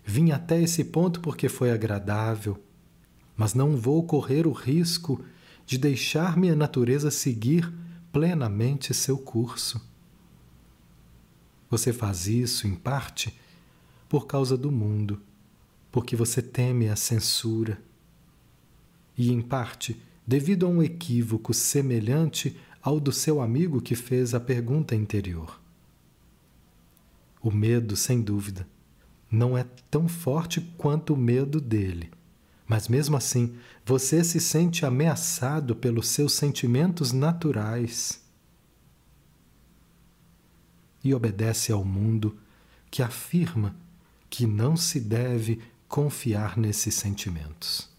Vim 0.04 0.32
até 0.32 0.62
esse 0.62 0.84
ponto 0.84 1.22
porque 1.22 1.48
foi 1.48 1.72
agradável, 1.72 2.62
mas 3.38 3.54
não 3.54 3.78
vou 3.78 4.04
correr 4.04 4.46
o 4.46 4.52
risco 4.52 5.24
de 5.66 5.78
deixar 5.78 6.36
minha 6.36 6.56
natureza 6.56 7.10
seguir 7.10 7.74
plenamente 8.12 8.94
seu 8.94 9.18
curso. 9.18 9.82
Você 11.70 11.92
faz 11.92 12.28
isso, 12.28 12.68
em 12.68 12.76
parte, 12.76 13.34
por 14.08 14.28
causa 14.28 14.58
do 14.58 14.72
mundo, 14.72 15.22
porque 15.92 16.16
você 16.16 16.42
teme 16.42 16.90
a 16.90 16.96
censura, 16.96 17.82
e, 19.18 19.32
em 19.32 19.42
parte, 19.42 20.00
devido 20.28 20.66
a 20.66 20.70
um 20.70 20.84
equívoco 20.84 21.54
semelhante 21.54 22.58
ao 22.82 23.00
do 23.00 23.12
seu 23.12 23.42
amigo 23.42 23.82
que 23.82 23.96
fez 23.96 24.34
a 24.34 24.40
pergunta 24.40 24.96
interior. 24.96 25.60
O 27.42 27.52
medo, 27.52 27.96
sem 27.96 28.22
dúvida, 28.22 28.68
não 29.32 29.58
é 29.58 29.66
tão 29.90 30.08
forte 30.08 30.62
quanto 30.78 31.14
o 31.14 31.18
medo 31.18 31.62
dele. 31.62 32.12
Mas 32.68 32.88
mesmo 32.88 33.16
assim, 33.16 33.56
você 33.86 34.24
se 34.24 34.40
sente 34.40 34.86
ameaçado 34.86 35.76
pelos 35.76 36.08
seus 36.08 36.34
sentimentos 36.34 37.12
naturais 37.12 38.24
e 41.04 41.14
obedece 41.14 41.72
ao 41.72 41.86
mundo 41.86 42.38
que 42.90 43.04
afirma 43.04 43.76
que 44.30 44.46
não 44.46 44.76
se 44.76 45.00
deve 45.00 45.62
confiar 45.88 46.58
nesses 46.58 46.96
sentimentos. 46.96 47.90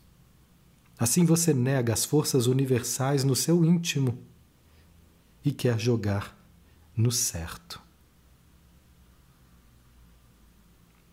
Assim 0.98 1.24
você 1.24 1.52
nega 1.52 1.92
as 1.92 2.04
forças 2.04 2.46
universais 2.46 3.22
no 3.22 3.36
seu 3.36 3.64
íntimo 3.64 4.18
e 5.44 5.52
quer 5.52 5.78
jogar 5.78 6.36
no 6.96 7.12
certo. 7.12 7.80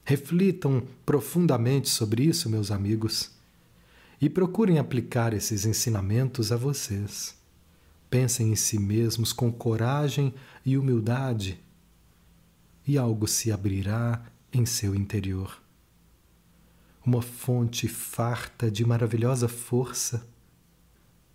Reflitam 0.05 0.85
profundamente 1.05 1.89
sobre 1.89 2.23
isso, 2.23 2.49
meus 2.49 2.71
amigos, 2.71 3.31
e 4.19 4.29
procurem 4.29 4.79
aplicar 4.79 5.33
esses 5.33 5.65
ensinamentos 5.65 6.51
a 6.51 6.57
vocês. 6.57 7.35
Pensem 8.09 8.51
em 8.51 8.55
si 8.55 8.79
mesmos 8.79 9.33
com 9.33 9.51
coragem 9.51 10.33
e 10.65 10.77
humildade, 10.77 11.59
e 12.85 12.97
algo 12.97 13.27
se 13.27 13.51
abrirá 13.51 14.21
em 14.53 14.65
seu 14.65 14.93
interior. 14.93 15.61
Uma 17.05 17.21
fonte 17.21 17.87
farta 17.87 18.71
de 18.71 18.85
maravilhosa 18.85 19.47
força. 19.47 20.25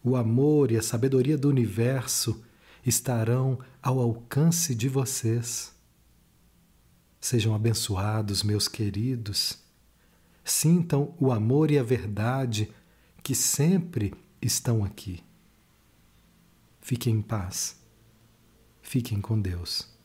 O 0.02 0.16
amor 0.16 0.70
e 0.70 0.76
a 0.76 0.82
sabedoria 0.82 1.36
do 1.36 1.48
universo 1.48 2.42
estarão 2.86 3.58
ao 3.82 3.98
alcance 3.98 4.74
de 4.74 4.88
vocês. 4.88 5.74
Sejam 7.20 7.54
abençoados, 7.54 8.42
meus 8.42 8.68
queridos. 8.68 9.58
Sintam 10.44 11.14
o 11.20 11.32
amor 11.32 11.70
e 11.70 11.78
a 11.78 11.82
verdade 11.82 12.72
que 13.22 13.34
sempre 13.34 14.14
estão 14.40 14.84
aqui. 14.84 15.22
Fiquem 16.80 17.16
em 17.16 17.22
paz. 17.22 17.76
Fiquem 18.80 19.20
com 19.20 19.38
Deus. 19.38 19.97